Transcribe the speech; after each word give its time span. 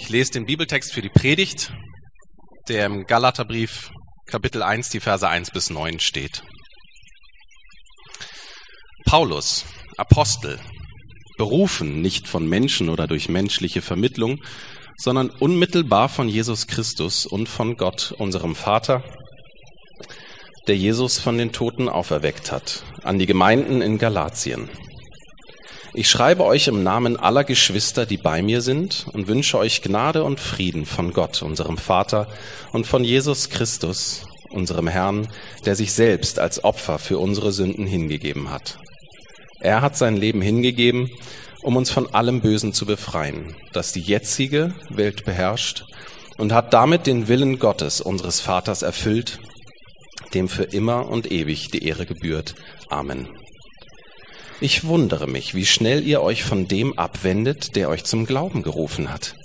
Ich 0.00 0.08
lese 0.08 0.32
den 0.32 0.46
Bibeltext 0.46 0.92
für 0.94 1.02
die 1.02 1.08
Predigt, 1.08 1.72
der 2.68 2.86
im 2.86 3.06
Galaterbrief 3.06 3.90
Kapitel 4.26 4.62
1, 4.62 4.90
die 4.90 5.00
Verse 5.00 5.28
1 5.28 5.50
bis 5.50 5.70
9 5.70 5.98
steht. 5.98 6.42
Paulus, 9.04 9.66
Apostel, 9.96 10.60
berufen 11.36 12.00
nicht 12.00 12.28
von 12.28 12.48
Menschen 12.48 12.88
oder 12.88 13.06
durch 13.06 13.28
menschliche 13.28 13.82
Vermittlung, 13.82 14.40
sondern 14.96 15.30
unmittelbar 15.30 16.08
von 16.08 16.28
Jesus 16.28 16.68
Christus 16.68 17.26
und 17.26 17.48
von 17.48 17.76
Gott, 17.76 18.14
unserem 18.18 18.54
Vater, 18.54 19.02
der 20.68 20.76
Jesus 20.76 21.18
von 21.18 21.36
den 21.38 21.50
Toten 21.52 21.88
auferweckt 21.88 22.52
hat, 22.52 22.84
an 23.02 23.18
die 23.18 23.26
Gemeinden 23.26 23.82
in 23.82 23.98
Galatien. 23.98 24.70
Ich 25.98 26.08
schreibe 26.08 26.44
euch 26.44 26.68
im 26.68 26.84
Namen 26.84 27.16
aller 27.16 27.42
Geschwister, 27.42 28.06
die 28.06 28.18
bei 28.18 28.40
mir 28.40 28.60
sind, 28.60 29.08
und 29.12 29.26
wünsche 29.26 29.58
euch 29.58 29.82
Gnade 29.82 30.22
und 30.22 30.38
Frieden 30.38 30.86
von 30.86 31.12
Gott, 31.12 31.42
unserem 31.42 31.76
Vater, 31.76 32.28
und 32.72 32.86
von 32.86 33.02
Jesus 33.02 33.50
Christus, 33.50 34.24
unserem 34.48 34.86
Herrn, 34.86 35.26
der 35.66 35.74
sich 35.74 35.92
selbst 35.92 36.38
als 36.38 36.62
Opfer 36.62 37.00
für 37.00 37.18
unsere 37.18 37.50
Sünden 37.50 37.84
hingegeben 37.84 38.48
hat. 38.48 38.78
Er 39.58 39.80
hat 39.80 39.96
sein 39.96 40.16
Leben 40.16 40.40
hingegeben, 40.40 41.10
um 41.64 41.74
uns 41.74 41.90
von 41.90 42.14
allem 42.14 42.42
Bösen 42.42 42.72
zu 42.72 42.86
befreien, 42.86 43.56
das 43.72 43.90
die 43.90 44.00
jetzige 44.00 44.76
Welt 44.90 45.24
beherrscht, 45.24 45.82
und 46.36 46.52
hat 46.52 46.72
damit 46.72 47.08
den 47.08 47.26
Willen 47.26 47.58
Gottes, 47.58 48.00
unseres 48.00 48.40
Vaters, 48.40 48.82
erfüllt, 48.82 49.40
dem 50.32 50.48
für 50.48 50.62
immer 50.62 51.08
und 51.08 51.32
ewig 51.32 51.72
die 51.72 51.84
Ehre 51.84 52.06
gebührt. 52.06 52.54
Amen. 52.88 53.26
Ich 54.60 54.84
wundere 54.84 55.28
mich, 55.28 55.54
wie 55.54 55.64
schnell 55.64 56.04
ihr 56.04 56.20
euch 56.20 56.42
von 56.42 56.66
dem 56.66 56.98
abwendet, 56.98 57.76
der 57.76 57.88
euch 57.88 58.02
zum 58.02 58.26
Glauben 58.26 58.64
gerufen 58.64 59.08
hat. 59.08 59.36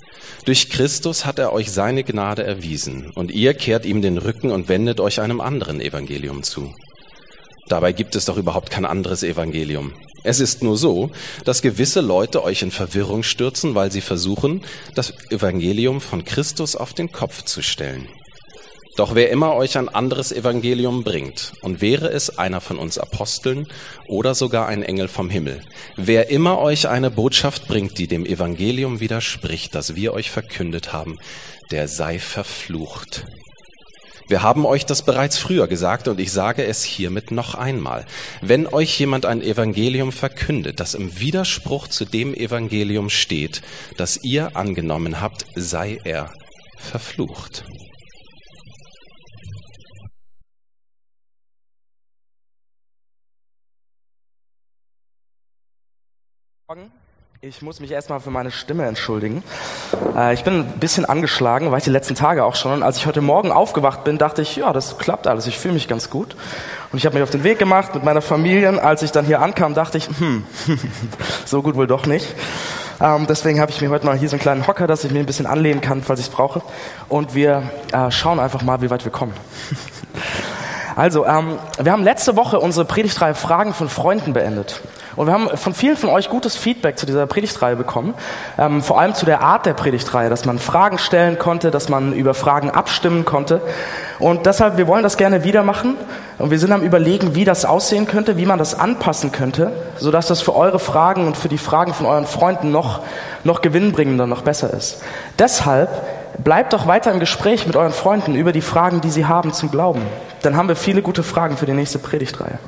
Durch 0.44 0.70
Christus 0.70 1.24
hat 1.24 1.38
er 1.38 1.52
euch 1.52 1.70
seine 1.70 2.02
Gnade 2.02 2.42
erwiesen, 2.42 3.12
und 3.14 3.30
ihr 3.30 3.54
kehrt 3.54 3.86
ihm 3.86 4.02
den 4.02 4.18
Rücken 4.18 4.50
und 4.50 4.68
wendet 4.68 4.98
euch 4.98 5.20
einem 5.20 5.40
anderen 5.40 5.80
Evangelium 5.80 6.42
zu. 6.42 6.74
Dabei 7.68 7.92
gibt 7.92 8.16
es 8.16 8.24
doch 8.24 8.36
überhaupt 8.36 8.70
kein 8.70 8.84
anderes 8.84 9.22
Evangelium. 9.22 9.92
Es 10.24 10.40
ist 10.40 10.64
nur 10.64 10.76
so, 10.76 11.10
dass 11.44 11.62
gewisse 11.62 12.00
Leute 12.00 12.42
euch 12.42 12.62
in 12.62 12.72
Verwirrung 12.72 13.22
stürzen, 13.22 13.76
weil 13.76 13.92
sie 13.92 14.00
versuchen, 14.00 14.62
das 14.96 15.12
Evangelium 15.30 16.00
von 16.00 16.24
Christus 16.24 16.74
auf 16.74 16.92
den 16.92 17.12
Kopf 17.12 17.44
zu 17.44 17.62
stellen. 17.62 18.08
Doch 18.96 19.16
wer 19.16 19.30
immer 19.30 19.54
euch 19.54 19.76
ein 19.76 19.88
anderes 19.88 20.30
Evangelium 20.30 21.02
bringt, 21.02 21.52
und 21.62 21.80
wäre 21.80 22.08
es 22.10 22.38
einer 22.38 22.60
von 22.60 22.78
uns 22.78 22.96
Aposteln 22.96 23.66
oder 24.06 24.36
sogar 24.36 24.68
ein 24.68 24.84
Engel 24.84 25.08
vom 25.08 25.30
Himmel, 25.30 25.62
wer 25.96 26.30
immer 26.30 26.60
euch 26.60 26.88
eine 26.88 27.10
Botschaft 27.10 27.66
bringt, 27.66 27.98
die 27.98 28.06
dem 28.06 28.24
Evangelium 28.24 29.00
widerspricht, 29.00 29.74
das 29.74 29.96
wir 29.96 30.12
euch 30.12 30.30
verkündet 30.30 30.92
haben, 30.92 31.18
der 31.72 31.88
sei 31.88 32.20
verflucht. 32.20 33.26
Wir 34.28 34.42
haben 34.42 34.64
euch 34.64 34.86
das 34.86 35.02
bereits 35.02 35.36
früher 35.38 35.66
gesagt 35.66 36.08
und 36.08 36.18
ich 36.18 36.32
sage 36.32 36.64
es 36.64 36.82
hiermit 36.82 37.30
noch 37.30 37.56
einmal. 37.56 38.06
Wenn 38.40 38.66
euch 38.66 38.98
jemand 38.98 39.26
ein 39.26 39.42
Evangelium 39.42 40.12
verkündet, 40.12 40.80
das 40.80 40.94
im 40.94 41.18
Widerspruch 41.18 41.88
zu 41.88 42.06
dem 42.06 42.32
Evangelium 42.32 43.10
steht, 43.10 43.60
das 43.98 44.22
ihr 44.22 44.56
angenommen 44.56 45.20
habt, 45.20 45.44
sei 45.56 45.98
er 46.04 46.32
verflucht. 46.78 47.64
Ich 57.42 57.60
muss 57.60 57.78
mich 57.78 57.90
erstmal 57.90 58.20
für 58.20 58.30
meine 58.30 58.50
Stimme 58.50 58.86
entschuldigen. 58.86 59.42
Äh, 60.16 60.32
ich 60.32 60.44
bin 60.44 60.60
ein 60.60 60.80
bisschen 60.80 61.04
angeschlagen, 61.04 61.70
war 61.70 61.76
ich 61.76 61.84
die 61.84 61.90
letzten 61.90 62.14
Tage 62.14 62.42
auch 62.42 62.54
schon. 62.54 62.72
Und 62.72 62.82
als 62.82 62.96
ich 62.96 63.04
heute 63.04 63.20
Morgen 63.20 63.52
aufgewacht 63.52 64.02
bin, 64.02 64.16
dachte 64.16 64.40
ich, 64.40 64.56
ja, 64.56 64.72
das 64.72 64.96
klappt 64.96 65.26
alles, 65.26 65.46
ich 65.46 65.58
fühle 65.58 65.74
mich 65.74 65.88
ganz 65.88 66.08
gut. 66.08 66.36
Und 66.90 66.96
ich 66.96 67.04
habe 67.04 67.16
mich 67.16 67.22
auf 67.22 67.28
den 67.28 67.44
Weg 67.44 67.58
gemacht 67.58 67.94
mit 67.94 68.02
meiner 68.02 68.22
Familie. 68.22 68.82
Als 68.82 69.02
ich 69.02 69.12
dann 69.12 69.26
hier 69.26 69.42
ankam, 69.42 69.74
dachte 69.74 69.98
ich, 69.98 70.08
hm, 70.08 70.46
so 71.44 71.60
gut 71.60 71.74
wohl 71.74 71.86
doch 71.86 72.06
nicht. 72.06 72.34
Ähm, 72.98 73.26
deswegen 73.28 73.60
habe 73.60 73.70
ich 73.70 73.82
mir 73.82 73.90
heute 73.90 74.06
mal 74.06 74.16
hier 74.16 74.30
so 74.30 74.36
einen 74.36 74.40
kleinen 74.40 74.66
Hocker, 74.66 74.86
dass 74.86 75.04
ich 75.04 75.12
mir 75.12 75.18
ein 75.18 75.26
bisschen 75.26 75.44
anlehnen 75.44 75.82
kann, 75.82 76.02
falls 76.02 76.20
ich 76.20 76.28
es 76.28 76.32
brauche. 76.32 76.62
Und 77.10 77.34
wir 77.34 77.70
äh, 77.92 78.10
schauen 78.10 78.40
einfach 78.40 78.62
mal, 78.62 78.80
wie 78.80 78.88
weit 78.88 79.04
wir 79.04 79.12
kommen. 79.12 79.34
Also, 80.96 81.26
ähm, 81.26 81.58
wir 81.80 81.90
haben 81.90 82.04
letzte 82.04 82.36
Woche 82.36 82.60
unsere 82.60 82.84
Predigtreihe 82.84 83.34
Fragen 83.34 83.74
von 83.74 83.88
Freunden 83.88 84.32
beendet. 84.32 84.80
Und 85.16 85.26
wir 85.26 85.32
haben 85.32 85.48
von 85.56 85.74
vielen 85.74 85.96
von 85.96 86.10
euch 86.10 86.28
gutes 86.28 86.56
Feedback 86.56 86.98
zu 86.98 87.06
dieser 87.06 87.26
Predigtreihe 87.26 87.76
bekommen, 87.76 88.14
ähm, 88.58 88.82
vor 88.82 89.00
allem 89.00 89.14
zu 89.14 89.26
der 89.26 89.40
Art 89.40 89.66
der 89.66 89.74
Predigtreihe, 89.74 90.28
dass 90.28 90.44
man 90.44 90.58
Fragen 90.58 90.98
stellen 90.98 91.38
konnte, 91.38 91.70
dass 91.70 91.88
man 91.88 92.12
über 92.12 92.34
Fragen 92.34 92.70
abstimmen 92.70 93.24
konnte. 93.24 93.60
Und 94.18 94.46
deshalb, 94.46 94.76
wir 94.76 94.86
wollen 94.86 95.02
das 95.02 95.16
gerne 95.16 95.44
wieder 95.44 95.62
machen. 95.62 95.96
Und 96.38 96.50
wir 96.50 96.58
sind 96.58 96.72
am 96.72 96.82
überlegen, 96.82 97.34
wie 97.34 97.44
das 97.44 97.64
aussehen 97.64 98.06
könnte, 98.06 98.36
wie 98.36 98.46
man 98.46 98.58
das 98.58 98.78
anpassen 98.78 99.30
könnte, 99.30 99.72
sodass 99.98 100.26
das 100.26 100.40
für 100.40 100.54
eure 100.54 100.78
Fragen 100.78 101.26
und 101.26 101.36
für 101.36 101.48
die 101.48 101.58
Fragen 101.58 101.94
von 101.94 102.06
euren 102.06 102.26
Freunden 102.26 102.72
noch, 102.72 103.00
noch 103.44 103.62
gewinnbringender, 103.62 104.26
noch 104.26 104.42
besser 104.42 104.72
ist. 104.72 105.02
Deshalb 105.38 105.90
bleibt 106.42 106.72
doch 106.72 106.86
weiter 106.86 107.12
im 107.12 107.20
Gespräch 107.20 107.66
mit 107.66 107.76
euren 107.76 107.92
Freunden 107.92 108.34
über 108.34 108.52
die 108.52 108.60
Fragen, 108.60 109.00
die 109.00 109.10
sie 109.10 109.26
haben 109.26 109.52
zum 109.52 109.70
Glauben. 109.70 110.02
Dann 110.42 110.56
haben 110.56 110.68
wir 110.68 110.76
viele 110.76 111.02
gute 111.02 111.22
Fragen 111.22 111.56
für 111.56 111.66
die 111.66 111.72
nächste 111.72 111.98
Predigtreihe. 111.98 112.58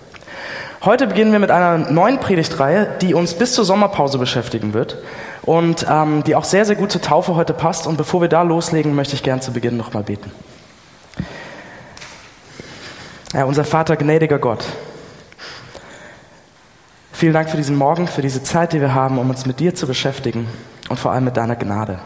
Heute 0.85 1.07
beginnen 1.07 1.33
wir 1.33 1.39
mit 1.39 1.51
einer 1.51 1.79
neuen 1.91 2.21
Predigtreihe, 2.21 2.97
die 3.01 3.15
uns 3.15 3.35
bis 3.35 3.55
zur 3.55 3.65
Sommerpause 3.65 4.19
beschäftigen 4.19 4.73
wird 4.73 4.99
und 5.43 5.87
ähm, 5.91 6.23
die 6.23 6.37
auch 6.37 6.45
sehr, 6.45 6.65
sehr 6.65 6.77
gut 6.77 6.93
zur 6.93 7.01
Taufe 7.01 7.35
heute 7.35 7.55
passt. 7.55 7.87
Und 7.87 7.97
bevor 7.97 8.21
wir 8.21 8.29
da 8.29 8.43
loslegen, 8.43 8.95
möchte 8.95 9.15
ich 9.15 9.23
gern 9.23 9.41
zu 9.41 9.53
Beginn 9.53 9.77
nochmal 9.77 10.05
beten. 10.05 10.31
Ja, 13.33 13.45
unser 13.45 13.65
Vater, 13.65 13.97
gnädiger 13.97 14.39
Gott, 14.39 14.65
vielen 17.13 17.33
Dank 17.33 17.51
für 17.51 17.57
diesen 17.57 17.77
Morgen, 17.77 18.07
für 18.07 18.23
diese 18.23 18.43
Zeit, 18.43 18.73
die 18.73 18.81
wir 18.81 18.95
haben, 18.95 19.19
um 19.19 19.29
uns 19.29 19.45
mit 19.45 19.59
dir 19.59 19.75
zu 19.75 19.87
beschäftigen 19.87 20.47
und 20.89 20.99
vor 20.99 21.11
allem 21.11 21.25
mit 21.25 21.37
deiner 21.37 21.57
Gnade. 21.57 21.99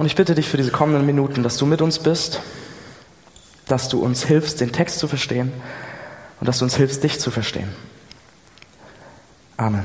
Und 0.00 0.06
ich 0.06 0.16
bitte 0.16 0.34
dich 0.34 0.48
für 0.48 0.56
diese 0.56 0.70
kommenden 0.70 1.04
Minuten, 1.04 1.42
dass 1.42 1.58
du 1.58 1.66
mit 1.66 1.82
uns 1.82 1.98
bist, 1.98 2.40
dass 3.68 3.90
du 3.90 4.02
uns 4.02 4.24
hilfst, 4.24 4.62
den 4.62 4.72
Text 4.72 4.98
zu 4.98 5.08
verstehen 5.08 5.52
und 6.40 6.48
dass 6.48 6.60
du 6.60 6.64
uns 6.64 6.74
hilfst, 6.74 7.04
dich 7.04 7.20
zu 7.20 7.30
verstehen. 7.30 7.68
Amen. 9.58 9.84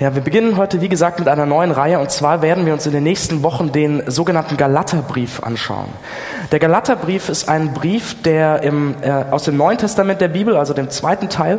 Ja, 0.00 0.14
wir 0.14 0.22
beginnen 0.22 0.56
heute, 0.56 0.80
wie 0.80 0.88
gesagt, 0.88 1.18
mit 1.18 1.28
einer 1.28 1.44
neuen 1.44 1.72
Reihe 1.72 1.98
und 1.98 2.10
zwar 2.10 2.40
werden 2.40 2.64
wir 2.64 2.72
uns 2.72 2.86
in 2.86 2.92
den 2.92 3.02
nächsten 3.02 3.42
Wochen 3.42 3.70
den 3.70 4.10
sogenannten 4.10 4.56
Galaterbrief 4.56 5.42
anschauen. 5.42 5.90
Der 6.50 6.58
Galaterbrief 6.58 7.28
ist 7.28 7.50
ein 7.50 7.74
Brief, 7.74 8.22
der 8.22 8.62
im, 8.62 8.94
äh, 9.02 9.10
aus 9.30 9.44
dem 9.44 9.58
Neuen 9.58 9.76
Testament 9.76 10.22
der 10.22 10.28
Bibel, 10.28 10.56
also 10.56 10.72
dem 10.72 10.88
zweiten 10.88 11.28
Teil, 11.28 11.58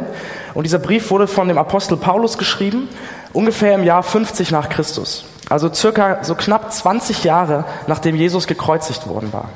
und 0.56 0.64
dieser 0.64 0.80
Brief 0.80 1.12
wurde 1.12 1.28
von 1.28 1.50
dem 1.50 1.60
Apostel 1.60 1.98
Paulus 1.98 2.40
geschrieben, 2.40 2.90
ungefähr 3.32 3.76
im 3.76 3.84
Jahr 3.84 4.02
50 4.02 4.50
nach 4.50 4.70
Christus. 4.70 5.26
Also 5.50 5.72
circa 5.74 6.24
so 6.24 6.36
knapp 6.36 6.72
20 6.72 7.24
Jahre, 7.24 7.66
nachdem 7.88 8.16
Jesus 8.16 8.48
gekreuzigt 8.48 9.08
worden 9.08 9.32
war. 9.32 9.50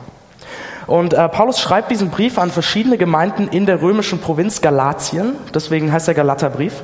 Und 0.89 1.13
äh, 1.13 1.29
Paulus 1.29 1.59
schreibt 1.59 1.91
diesen 1.91 2.09
Brief 2.09 2.39
an 2.39 2.49
verschiedene 2.49 2.97
Gemeinden 2.97 3.47
in 3.47 3.67
der 3.67 3.81
römischen 3.81 4.19
Provinz 4.19 4.61
Galatien. 4.61 5.35
Deswegen 5.53 5.91
heißt 5.91 6.07
der 6.07 6.15
Galaterbrief. 6.15 6.81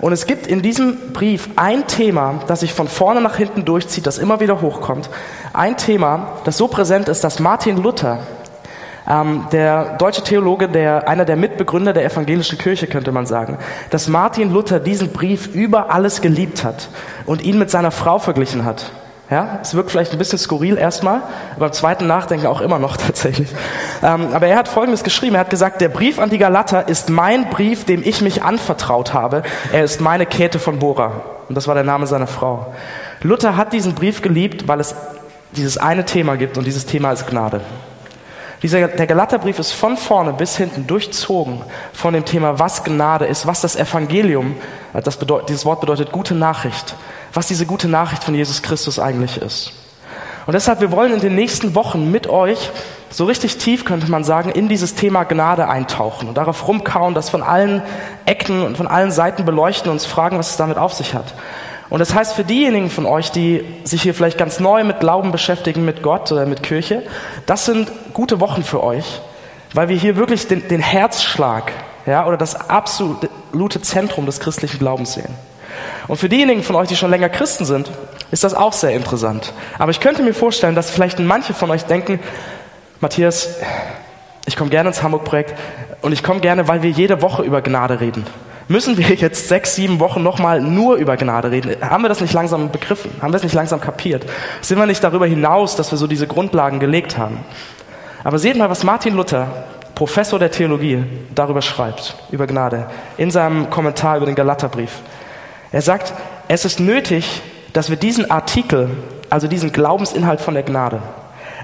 Und 0.00 0.12
es 0.12 0.26
gibt 0.26 0.46
in 0.46 0.62
diesem 0.62 1.12
Brief 1.12 1.50
ein 1.56 1.86
Thema, 1.88 2.40
das 2.46 2.60
sich 2.60 2.72
von 2.72 2.86
vorne 2.86 3.20
nach 3.20 3.36
hinten 3.36 3.64
durchzieht, 3.64 4.06
das 4.06 4.18
immer 4.18 4.38
wieder 4.38 4.60
hochkommt. 4.60 5.10
Ein 5.52 5.76
Thema, 5.76 6.34
das 6.44 6.56
so 6.56 6.68
präsent 6.68 7.08
ist, 7.08 7.24
dass 7.24 7.40
Martin 7.40 7.76
Luther, 7.76 8.20
ähm, 9.08 9.46
der 9.52 9.96
deutsche 9.96 10.22
Theologe, 10.22 10.68
der 10.68 11.08
einer 11.08 11.24
der 11.24 11.36
Mitbegründer 11.36 11.92
der 11.92 12.04
evangelischen 12.04 12.58
Kirche, 12.58 12.86
könnte 12.86 13.12
man 13.12 13.26
sagen, 13.26 13.58
dass 13.90 14.08
Martin 14.08 14.52
Luther 14.52 14.80
diesen 14.80 15.12
Brief 15.12 15.48
über 15.54 15.90
alles 15.90 16.20
geliebt 16.20 16.64
hat 16.64 16.88
und 17.26 17.42
ihn 17.42 17.58
mit 17.58 17.70
seiner 17.70 17.90
Frau 17.90 18.18
verglichen 18.18 18.64
hat. 18.64 18.92
Ja, 19.30 19.60
es 19.62 19.74
wirkt 19.76 19.92
vielleicht 19.92 20.10
ein 20.10 20.18
bisschen 20.18 20.40
skurril 20.40 20.76
erstmal, 20.76 21.22
aber 21.52 21.66
beim 21.66 21.72
zweiten 21.72 22.08
Nachdenken 22.08 22.46
auch 22.46 22.60
immer 22.60 22.80
noch 22.80 22.96
tatsächlich. 22.96 23.48
Ähm, 24.02 24.28
aber 24.32 24.48
er 24.48 24.56
hat 24.56 24.66
Folgendes 24.66 25.04
geschrieben. 25.04 25.36
Er 25.36 25.42
hat 25.42 25.50
gesagt, 25.50 25.80
der 25.80 25.88
Brief 25.88 26.18
an 26.18 26.30
die 26.30 26.38
Galater 26.38 26.88
ist 26.88 27.10
mein 27.10 27.48
Brief, 27.48 27.84
dem 27.84 28.02
ich 28.04 28.22
mich 28.22 28.42
anvertraut 28.42 29.14
habe. 29.14 29.44
Er 29.72 29.84
ist 29.84 30.00
meine 30.00 30.26
Käthe 30.26 30.58
von 30.58 30.80
Bora. 30.80 31.22
Und 31.48 31.54
das 31.54 31.68
war 31.68 31.74
der 31.74 31.84
Name 31.84 32.08
seiner 32.08 32.26
Frau. 32.26 32.74
Luther 33.22 33.56
hat 33.56 33.72
diesen 33.72 33.94
Brief 33.94 34.20
geliebt, 34.20 34.66
weil 34.66 34.80
es 34.80 34.96
dieses 35.52 35.78
eine 35.78 36.04
Thema 36.04 36.36
gibt 36.36 36.58
und 36.58 36.66
dieses 36.66 36.86
Thema 36.86 37.12
ist 37.12 37.28
Gnade. 37.28 37.60
Dieser, 38.62 38.88
der 38.88 39.06
Galaterbrief 39.06 39.58
ist 39.58 39.72
von 39.72 39.96
vorne 39.96 40.34
bis 40.34 40.56
hinten 40.56 40.86
durchzogen 40.86 41.62
von 41.94 42.12
dem 42.12 42.26
Thema, 42.26 42.58
was 42.58 42.84
Gnade 42.84 43.24
ist, 43.24 43.46
was 43.46 43.62
das 43.62 43.74
Evangelium, 43.74 44.56
das 44.92 45.16
bedeutet, 45.16 45.48
dieses 45.48 45.64
Wort 45.64 45.80
bedeutet 45.80 46.12
gute 46.12 46.34
Nachricht, 46.34 46.94
was 47.32 47.46
diese 47.46 47.64
gute 47.64 47.88
Nachricht 47.88 48.22
von 48.22 48.34
Jesus 48.34 48.60
Christus 48.60 48.98
eigentlich 48.98 49.40
ist. 49.40 49.72
Und 50.46 50.54
deshalb, 50.54 50.80
wir 50.80 50.90
wollen 50.90 51.12
in 51.12 51.20
den 51.20 51.34
nächsten 51.34 51.74
Wochen 51.74 52.10
mit 52.10 52.26
euch 52.26 52.70
so 53.08 53.24
richtig 53.24 53.58
tief, 53.58 53.84
könnte 53.84 54.10
man 54.10 54.24
sagen, 54.24 54.50
in 54.50 54.68
dieses 54.68 54.94
Thema 54.94 55.24
Gnade 55.24 55.68
eintauchen 55.68 56.28
und 56.28 56.36
darauf 56.36 56.66
rumkauen, 56.68 57.14
das 57.14 57.30
von 57.30 57.42
allen 57.42 57.82
Ecken 58.26 58.62
und 58.62 58.76
von 58.76 58.86
allen 58.86 59.10
Seiten 59.10 59.44
beleuchten 59.44 59.90
und 59.90 59.96
uns 59.96 60.06
fragen, 60.06 60.38
was 60.38 60.50
es 60.50 60.56
damit 60.56 60.76
auf 60.76 60.92
sich 60.92 61.14
hat. 61.14 61.34
Und 61.90 61.98
das 61.98 62.14
heißt 62.14 62.34
für 62.34 62.44
diejenigen 62.44 62.88
von 62.88 63.04
euch, 63.04 63.32
die 63.32 63.64
sich 63.82 64.02
hier 64.02 64.14
vielleicht 64.14 64.38
ganz 64.38 64.60
neu 64.60 64.84
mit 64.84 65.00
Glauben 65.00 65.32
beschäftigen, 65.32 65.84
mit 65.84 66.02
Gott 66.02 66.30
oder 66.30 66.46
mit 66.46 66.62
Kirche, 66.62 67.02
das 67.46 67.66
sind 67.66 67.90
gute 68.14 68.38
Wochen 68.40 68.62
für 68.62 68.82
euch, 68.82 69.20
weil 69.74 69.88
wir 69.88 69.96
hier 69.96 70.16
wirklich 70.16 70.46
den, 70.46 70.66
den 70.68 70.80
Herzschlag 70.80 71.72
ja, 72.06 72.26
oder 72.26 72.36
das 72.36 72.54
absolute 72.70 73.82
Zentrum 73.82 74.24
des 74.24 74.38
christlichen 74.38 74.78
Glaubens 74.78 75.14
sehen. 75.14 75.34
Und 76.06 76.16
für 76.16 76.28
diejenigen 76.28 76.62
von 76.62 76.76
euch, 76.76 76.88
die 76.88 76.96
schon 76.96 77.10
länger 77.10 77.28
Christen 77.28 77.64
sind, 77.64 77.90
ist 78.30 78.44
das 78.44 78.54
auch 78.54 78.72
sehr 78.72 78.92
interessant. 78.92 79.52
Aber 79.78 79.90
ich 79.90 80.00
könnte 80.00 80.22
mir 80.22 80.34
vorstellen, 80.34 80.74
dass 80.76 80.90
vielleicht 80.90 81.18
manche 81.18 81.54
von 81.54 81.70
euch 81.70 81.84
denken, 81.84 82.20
Matthias, 83.00 83.56
ich 84.46 84.56
komme 84.56 84.70
gerne 84.70 84.90
ins 84.90 85.02
Hamburg-Projekt 85.02 85.54
und 86.02 86.12
ich 86.12 86.22
komme 86.22 86.40
gerne, 86.40 86.68
weil 86.68 86.82
wir 86.82 86.90
jede 86.90 87.22
Woche 87.22 87.42
über 87.42 87.62
Gnade 87.62 88.00
reden. 88.00 88.26
Müssen 88.70 88.96
wir 88.96 89.08
jetzt 89.16 89.48
sechs, 89.48 89.74
sieben 89.74 89.98
Wochen 89.98 90.22
nochmal 90.22 90.60
nur 90.60 90.94
über 90.94 91.16
Gnade 91.16 91.50
reden? 91.50 91.74
Haben 91.80 92.04
wir 92.04 92.08
das 92.08 92.20
nicht 92.20 92.32
langsam 92.32 92.70
begriffen? 92.70 93.10
Haben 93.20 93.32
wir 93.32 93.36
es 93.38 93.42
nicht 93.42 93.52
langsam 93.52 93.80
kapiert? 93.80 94.24
Sind 94.60 94.78
wir 94.78 94.86
nicht 94.86 95.02
darüber 95.02 95.26
hinaus, 95.26 95.74
dass 95.74 95.90
wir 95.90 95.98
so 95.98 96.06
diese 96.06 96.28
Grundlagen 96.28 96.78
gelegt 96.78 97.18
haben? 97.18 97.38
Aber 98.22 98.38
seht 98.38 98.56
mal, 98.56 98.70
was 98.70 98.84
Martin 98.84 99.16
Luther, 99.16 99.48
Professor 99.96 100.38
der 100.38 100.52
Theologie, 100.52 101.02
darüber 101.34 101.62
schreibt, 101.62 102.14
über 102.30 102.46
Gnade, 102.46 102.86
in 103.16 103.32
seinem 103.32 103.70
Kommentar 103.70 104.18
über 104.18 104.26
den 104.26 104.36
Galaterbrief. 104.36 105.00
Er 105.72 105.82
sagt, 105.82 106.14
es 106.46 106.64
ist 106.64 106.78
nötig, 106.78 107.42
dass 107.72 107.90
wir 107.90 107.96
diesen 107.96 108.30
Artikel, 108.30 108.88
also 109.30 109.48
diesen 109.48 109.72
Glaubensinhalt 109.72 110.40
von 110.40 110.54
der 110.54 110.62
Gnade, 110.62 111.02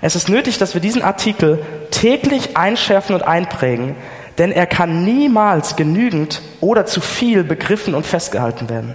es 0.02 0.16
ist 0.16 0.28
nötig, 0.28 0.58
dass 0.58 0.74
wir 0.74 0.80
diesen 0.80 1.02
Artikel 1.02 1.62
täglich 1.92 2.56
einschärfen 2.56 3.14
und 3.14 3.22
einprägen, 3.22 3.94
denn 4.38 4.52
er 4.52 4.66
kann 4.66 5.04
niemals 5.04 5.76
genügend 5.76 6.42
oder 6.60 6.86
zu 6.86 7.00
viel 7.00 7.44
begriffen 7.44 7.94
und 7.94 8.06
festgehalten 8.06 8.68
werden. 8.68 8.94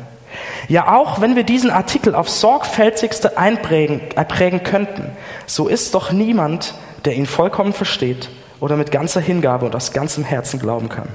Ja, 0.68 0.94
auch 0.94 1.20
wenn 1.20 1.36
wir 1.36 1.44
diesen 1.44 1.72
Artikel 1.72 2.16
auf 2.16 2.30
sorgfältigste 2.30 3.38
einprägen, 3.38 4.02
einprägen 4.16 4.64
könnten, 4.64 5.12
so 5.46 5.68
ist 5.68 5.94
doch 5.94 6.12
niemand, 6.12 6.76
der 7.06 7.16
ihn 7.16 7.26
vollkommen 7.26 7.74
versteht 7.74 8.30
oder 8.60 8.78
mit 8.78 8.92
ganzer 8.92 9.20
Hingabe 9.20 9.66
und 9.66 9.76
aus 9.76 9.92
ganzem 9.92 10.24
Herzen 10.24 10.60
glauben 10.60 10.88
kann. 10.88 11.10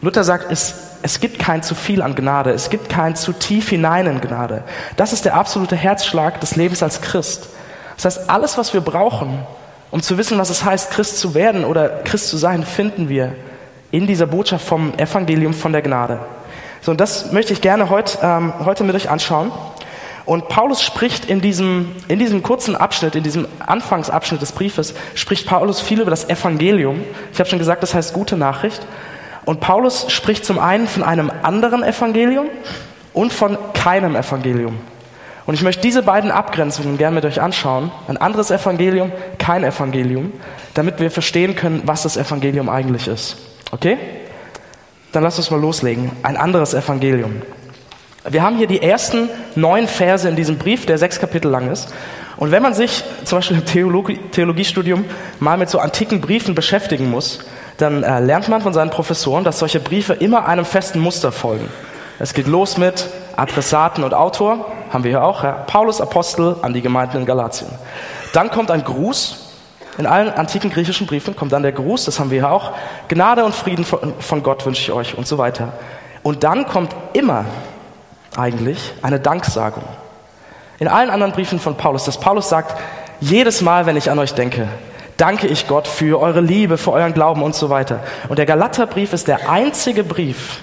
Luther 0.00 0.22
sagt, 0.22 0.52
es, 0.52 0.74
es 1.02 1.18
gibt 1.18 1.38
kein 1.38 1.62
zu 1.62 1.74
viel 1.74 2.02
an 2.02 2.14
Gnade, 2.14 2.50
es 2.50 2.68
gibt 2.68 2.88
kein 2.88 3.16
zu 3.16 3.32
tief 3.32 3.70
hinein 3.70 4.06
in 4.06 4.20
Gnade. 4.20 4.62
Das 4.96 5.12
ist 5.12 5.24
der 5.24 5.34
absolute 5.34 5.76
Herzschlag 5.76 6.40
des 6.40 6.56
Lebens 6.56 6.82
als 6.82 7.00
Christ. 7.00 7.48
Das 7.96 8.04
heißt, 8.04 8.30
alles, 8.30 8.58
was 8.58 8.74
wir 8.74 8.82
brauchen, 8.82 9.38
um 9.94 10.02
zu 10.02 10.18
wissen, 10.18 10.38
was 10.38 10.50
es 10.50 10.64
heißt, 10.64 10.90
Christ 10.90 11.20
zu 11.20 11.36
werden 11.36 11.64
oder 11.64 11.88
Christ 11.88 12.26
zu 12.26 12.36
sein, 12.36 12.64
finden 12.64 13.08
wir 13.08 13.36
in 13.92 14.08
dieser 14.08 14.26
Botschaft 14.26 14.66
vom 14.66 14.92
Evangelium 14.98 15.54
von 15.54 15.70
der 15.70 15.82
Gnade. 15.82 16.18
So, 16.80 16.90
und 16.90 17.00
das 17.00 17.30
möchte 17.30 17.52
ich 17.52 17.60
gerne 17.60 17.90
heut, 17.90 18.18
ähm, 18.20 18.52
heute 18.64 18.82
mit 18.82 18.96
euch 18.96 19.08
anschauen. 19.08 19.52
Und 20.24 20.48
Paulus 20.48 20.82
spricht 20.82 21.26
in 21.26 21.40
diesem, 21.40 21.92
in 22.08 22.18
diesem 22.18 22.42
kurzen 22.42 22.74
Abschnitt, 22.74 23.14
in 23.14 23.22
diesem 23.22 23.46
Anfangsabschnitt 23.64 24.42
des 24.42 24.50
Briefes, 24.50 24.94
spricht 25.14 25.46
Paulus 25.46 25.80
viel 25.80 26.00
über 26.00 26.10
das 26.10 26.28
Evangelium. 26.28 27.00
Ich 27.32 27.38
habe 27.38 27.48
schon 27.48 27.60
gesagt, 27.60 27.84
das 27.84 27.94
heißt 27.94 28.14
gute 28.14 28.36
Nachricht. 28.36 28.84
Und 29.44 29.60
Paulus 29.60 30.06
spricht 30.08 30.44
zum 30.44 30.58
einen 30.58 30.88
von 30.88 31.04
einem 31.04 31.30
anderen 31.44 31.84
Evangelium 31.84 32.46
und 33.12 33.32
von 33.32 33.56
keinem 33.74 34.16
Evangelium. 34.16 34.76
Und 35.46 35.54
ich 35.54 35.62
möchte 35.62 35.82
diese 35.82 36.02
beiden 36.02 36.30
Abgrenzungen 36.30 36.96
gerne 36.96 37.16
mit 37.16 37.24
euch 37.24 37.40
anschauen. 37.40 37.90
Ein 38.08 38.16
anderes 38.16 38.50
Evangelium, 38.50 39.12
kein 39.38 39.62
Evangelium, 39.62 40.32
damit 40.72 41.00
wir 41.00 41.10
verstehen 41.10 41.54
können, 41.54 41.82
was 41.84 42.02
das 42.02 42.16
Evangelium 42.16 42.68
eigentlich 42.68 43.08
ist. 43.08 43.36
Okay? 43.70 43.98
Dann 45.12 45.22
lasst 45.22 45.38
uns 45.38 45.50
mal 45.50 45.60
loslegen. 45.60 46.10
Ein 46.22 46.36
anderes 46.36 46.72
Evangelium. 46.72 47.42
Wir 48.28 48.42
haben 48.42 48.56
hier 48.56 48.66
die 48.66 48.80
ersten 48.80 49.28
neun 49.54 49.86
Verse 49.86 50.26
in 50.26 50.34
diesem 50.34 50.56
Brief, 50.56 50.86
der 50.86 50.96
sechs 50.96 51.20
Kapitel 51.20 51.50
lang 51.50 51.70
ist. 51.70 51.92
Und 52.38 52.50
wenn 52.50 52.62
man 52.62 52.72
sich 52.72 53.04
zum 53.24 53.38
Beispiel 53.38 53.58
im 53.58 53.64
Theologie, 53.66 54.18
Theologiestudium 54.32 55.04
mal 55.40 55.58
mit 55.58 55.68
so 55.68 55.78
antiken 55.78 56.22
Briefen 56.22 56.54
beschäftigen 56.54 57.10
muss, 57.10 57.40
dann 57.76 58.02
äh, 58.02 58.20
lernt 58.20 58.48
man 58.48 58.62
von 58.62 58.72
seinen 58.72 58.90
Professoren, 58.90 59.44
dass 59.44 59.58
solche 59.58 59.78
Briefe 59.78 60.14
immer 60.14 60.46
einem 60.46 60.64
festen 60.64 61.00
Muster 61.00 61.32
folgen. 61.32 61.68
Es 62.18 62.32
geht 62.32 62.46
los 62.46 62.78
mit 62.78 63.08
Adressaten 63.36 64.04
und 64.04 64.14
Autor, 64.14 64.72
haben 64.94 65.04
wir 65.04 65.10
hier 65.10 65.24
auch, 65.24 65.42
ja? 65.42 65.52
Paulus 65.66 66.00
Apostel 66.00 66.56
an 66.62 66.72
die 66.72 66.80
Gemeinden 66.80 67.18
in 67.18 67.26
Galatien. 67.26 67.68
Dann 68.32 68.50
kommt 68.50 68.70
ein 68.70 68.84
Gruß, 68.84 69.44
in 69.98 70.06
allen 70.06 70.30
antiken 70.30 70.70
griechischen 70.70 71.06
Briefen 71.06 71.36
kommt 71.36 71.52
dann 71.52 71.62
der 71.62 71.72
Gruß, 71.72 72.04
das 72.06 72.18
haben 72.18 72.30
wir 72.30 72.40
hier 72.40 72.50
auch, 72.50 72.72
Gnade 73.08 73.44
und 73.44 73.54
Frieden 73.54 73.84
von 73.84 74.42
Gott 74.42 74.64
wünsche 74.64 74.82
ich 74.82 74.92
euch 74.92 75.18
und 75.18 75.26
so 75.26 75.36
weiter. 75.36 75.72
Und 76.22 76.42
dann 76.42 76.66
kommt 76.66 76.94
immer 77.12 77.44
eigentlich 78.36 78.94
eine 79.02 79.20
Danksagung. 79.20 79.84
In 80.78 80.88
allen 80.88 81.10
anderen 81.10 81.32
Briefen 81.32 81.60
von 81.60 81.76
Paulus, 81.76 82.04
dass 82.04 82.18
Paulus 82.18 82.48
sagt, 82.48 82.76
jedes 83.20 83.60
Mal, 83.60 83.86
wenn 83.86 83.96
ich 83.96 84.10
an 84.10 84.18
euch 84.18 84.34
denke, 84.34 84.68
danke 85.16 85.46
ich 85.46 85.68
Gott 85.68 85.86
für 85.86 86.20
eure 86.20 86.40
Liebe, 86.40 86.78
für 86.78 86.92
euren 86.92 87.14
Glauben 87.14 87.42
und 87.42 87.54
so 87.54 87.70
weiter. 87.70 88.00
Und 88.28 88.38
der 88.38 88.46
Galaterbrief 88.46 89.12
ist 89.12 89.28
der 89.28 89.48
einzige 89.48 90.02
Brief, 90.02 90.58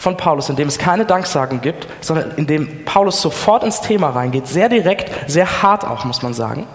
von 0.00 0.16
Paulus, 0.16 0.48
in 0.48 0.56
dem 0.56 0.66
es 0.66 0.78
keine 0.78 1.04
Danksagen 1.04 1.60
gibt, 1.60 1.86
sondern 2.00 2.30
in 2.36 2.46
dem 2.46 2.86
Paulus 2.86 3.20
sofort 3.20 3.62
ins 3.62 3.82
Thema 3.82 4.08
reingeht, 4.08 4.46
sehr 4.46 4.70
direkt, 4.70 5.30
sehr 5.30 5.60
hart 5.62 5.86
auch, 5.86 6.06
muss 6.06 6.22
man 6.22 6.32
sagen. 6.32 6.66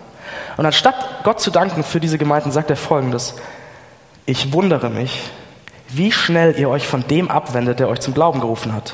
Und 0.57 0.65
anstatt 0.67 1.23
Gott 1.23 1.41
zu 1.41 1.49
danken 1.49 1.83
für 1.83 1.99
diese 1.99 2.19
Gemeinden, 2.19 2.51
sagt 2.51 2.69
er 2.69 2.75
folgendes, 2.75 3.33
ich 4.27 4.53
wundere 4.53 4.91
mich, 4.91 5.23
wie 5.89 6.11
schnell 6.11 6.53
ihr 6.59 6.69
euch 6.69 6.85
von 6.85 7.07
dem 7.07 7.31
abwendet, 7.31 7.79
der 7.79 7.89
euch 7.89 7.99
zum 7.99 8.13
Glauben 8.13 8.41
gerufen 8.41 8.73
hat. 8.73 8.93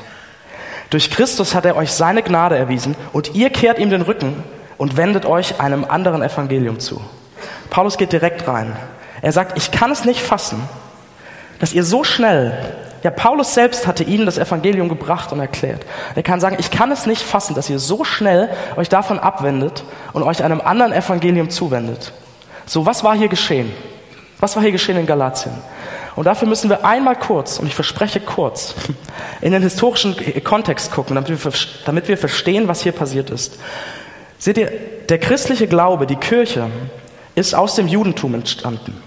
Durch 0.88 1.10
Christus 1.10 1.54
hat 1.54 1.66
er 1.66 1.76
euch 1.76 1.92
seine 1.92 2.22
Gnade 2.22 2.56
erwiesen 2.56 2.96
und 3.12 3.34
ihr 3.34 3.50
kehrt 3.50 3.78
ihm 3.78 3.90
den 3.90 4.00
Rücken 4.00 4.42
und 4.78 4.96
wendet 4.96 5.26
euch 5.26 5.60
einem 5.60 5.84
anderen 5.84 6.22
Evangelium 6.22 6.80
zu. 6.80 7.02
Paulus 7.68 7.98
geht 7.98 8.12
direkt 8.12 8.48
rein. 8.48 8.74
Er 9.20 9.32
sagt, 9.32 9.58
ich 9.58 9.70
kann 9.70 9.90
es 9.90 10.06
nicht 10.06 10.22
fassen, 10.22 10.62
dass 11.58 11.74
ihr 11.74 11.84
so 11.84 12.02
schnell 12.02 12.56
ja, 13.02 13.10
Paulus 13.10 13.54
selbst 13.54 13.86
hatte 13.86 14.04
ihnen 14.04 14.26
das 14.26 14.38
Evangelium 14.38 14.88
gebracht 14.88 15.32
und 15.32 15.40
erklärt. 15.40 15.84
Er 16.14 16.22
kann 16.22 16.40
sagen, 16.40 16.56
ich 16.60 16.70
kann 16.70 16.92
es 16.92 17.06
nicht 17.06 17.22
fassen, 17.22 17.54
dass 17.54 17.68
ihr 17.68 17.78
so 17.78 18.04
schnell 18.04 18.50
euch 18.76 18.88
davon 18.88 19.18
abwendet 19.18 19.82
und 20.12 20.22
euch 20.22 20.44
einem 20.44 20.60
anderen 20.60 20.92
Evangelium 20.92 21.50
zuwendet. 21.50 22.12
So, 22.66 22.86
was 22.86 23.02
war 23.02 23.16
hier 23.16 23.28
geschehen? 23.28 23.72
Was 24.38 24.54
war 24.56 24.62
hier 24.62 24.72
geschehen 24.72 24.96
in 24.96 25.06
Galatien? 25.06 25.54
Und 26.14 26.26
dafür 26.26 26.46
müssen 26.46 26.68
wir 26.68 26.84
einmal 26.84 27.16
kurz, 27.16 27.58
und 27.58 27.66
ich 27.66 27.74
verspreche 27.74 28.20
kurz, 28.20 28.74
in 29.40 29.52
den 29.52 29.62
historischen 29.62 30.14
Kontext 30.44 30.92
gucken, 30.92 31.14
damit 31.14 32.08
wir, 32.08 32.18
verstehen, 32.18 32.68
was 32.68 32.82
hier 32.82 32.92
passiert 32.92 33.30
ist. 33.30 33.58
Seht 34.38 34.58
ihr, 34.58 34.70
der 35.08 35.18
christliche 35.18 35.66
Glaube, 35.66 36.06
die 36.06 36.16
Kirche, 36.16 36.70
ist 37.34 37.54
aus 37.54 37.76
dem 37.76 37.88
Judentum 37.88 38.34
entstanden. 38.34 39.00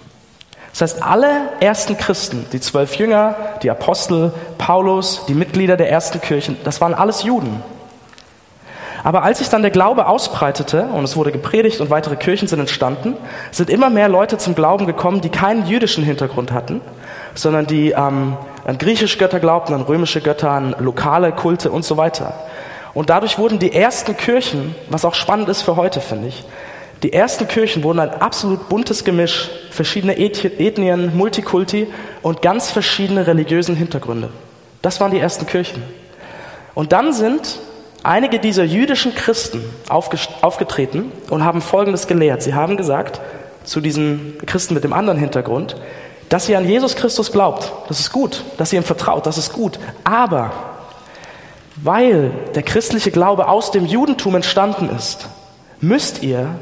Das 0.78 0.82
heißt, 0.82 1.04
alle 1.04 1.52
ersten 1.62 1.98
Christen, 1.98 2.48
die 2.52 2.60
zwölf 2.60 2.96
Jünger, 2.96 3.36
die 3.64 3.72
Apostel, 3.72 4.34
Paulus, 4.58 5.26
die 5.26 5.34
Mitglieder 5.34 5.78
der 5.78 5.90
ersten 5.90 6.20
Kirchen, 6.20 6.58
das 6.66 6.82
waren 6.82 6.94
alles 6.94 7.24
Juden. 7.24 7.64
Aber 9.02 9.24
als 9.24 9.38
sich 9.38 9.48
dann 9.48 9.62
der 9.62 9.72
Glaube 9.72 10.06
ausbreitete 10.08 10.88
und 10.88 11.06
es 11.06 11.16
wurde 11.16 11.32
gepredigt 11.32 11.80
und 11.80 11.92
weitere 11.92 12.18
Kirchen 12.18 12.50
sind 12.50 12.60
entstanden, 12.60 13.16
sind 13.52 13.70
immer 13.70 13.90
mehr 13.90 14.10
Leute 14.10 14.38
zum 14.38 14.54
Glauben 14.54 14.86
gekommen, 14.86 15.22
die 15.22 15.30
keinen 15.30 15.66
jüdischen 15.66 16.04
Hintergrund 16.04 16.52
hatten, 16.52 16.82
sondern 17.36 17.68
die 17.68 17.92
ähm, 17.92 18.36
an 18.66 18.78
griechische 18.78 19.18
Götter 19.18 19.40
glaubten, 19.40 19.74
an 19.74 19.84
römische 19.84 20.20
Götter, 20.20 20.52
an 20.52 20.76
lokale 20.80 21.32
Kulte 21.32 21.72
und 21.72 21.86
so 21.86 21.96
weiter. 21.96 22.34
Und 22.94 23.10
dadurch 23.10 23.38
wurden 23.38 23.60
die 23.60 23.72
ersten 23.72 24.18
Kirchen, 24.18 24.76
was 24.90 25.06
auch 25.06 25.16
spannend 25.16 25.48
ist 25.48 25.62
für 25.62 25.78
heute, 25.78 26.02
finde 26.02 26.28
ich, 26.28 26.44
die 27.06 27.14
ersten 27.14 27.48
Kirchen 27.48 27.84
wurden 27.84 28.00
ein 28.00 28.10
absolut 28.10 28.68
buntes 28.68 29.04
Gemisch, 29.04 29.52
verschiedene 29.70 30.18
Ethnien, 30.18 31.16
Multikulti 31.16 31.86
und 32.24 32.42
ganz 32.42 32.72
verschiedene 32.72 33.28
religiösen 33.28 33.76
Hintergründe. 33.76 34.30
Das 34.82 35.00
waren 35.00 35.12
die 35.12 35.20
ersten 35.20 35.46
Kirchen. 35.46 35.84
Und 36.74 36.94
dann 36.94 37.14
sind 37.14 37.60
einige 38.02 38.40
dieser 38.40 38.64
jüdischen 38.64 39.14
Christen 39.14 39.64
aufgetreten 39.88 41.12
und 41.30 41.46
haben 41.46 41.62
Folgendes 41.62 42.08
gelehrt. 42.08 42.42
Sie 42.42 42.56
haben 42.56 42.76
gesagt 42.76 43.22
zu 43.66 43.82
diesen 43.82 44.40
Christen 44.48 44.74
mit 44.74 44.84
dem 44.84 44.92
anderen 44.92 45.20
Hintergrund, 45.20 45.76
dass 46.30 46.50
ihr 46.50 46.58
an 46.58 46.68
Jesus 46.68 46.96
Christus 46.96 47.32
glaubt. 47.32 47.72
Das 47.88 48.00
ist 48.00 48.12
gut. 48.12 48.44
Dass 48.58 48.74
ihr 48.74 48.82
ihm 48.82 48.84
vertraut. 48.84 49.28
Das 49.28 49.38
ist 49.38 49.54
gut. 49.54 49.78
Aber 50.04 50.54
weil 51.76 52.32
der 52.56 52.64
christliche 52.64 53.12
Glaube 53.12 53.48
aus 53.48 53.70
dem 53.70 53.86
Judentum 53.86 54.34
entstanden 54.34 54.90
ist, 54.90 55.28
müsst 55.82 56.24
ihr 56.24 56.56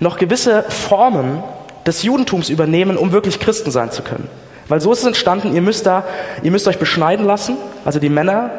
noch 0.00 0.18
gewisse 0.18 0.64
Formen 0.68 1.42
des 1.86 2.02
Judentums 2.02 2.48
übernehmen, 2.48 2.96
um 2.96 3.12
wirklich 3.12 3.40
Christen 3.40 3.70
sein 3.70 3.90
zu 3.90 4.02
können. 4.02 4.28
Weil 4.68 4.80
so 4.80 4.92
ist 4.92 5.00
es 5.00 5.06
entstanden, 5.06 5.54
ihr 5.54 5.62
müsst 5.62 5.86
da, 5.86 6.04
ihr 6.42 6.50
müsst 6.50 6.68
euch 6.68 6.78
beschneiden 6.78 7.26
lassen, 7.26 7.56
also 7.84 7.98
die 7.98 8.10
Männer, 8.10 8.50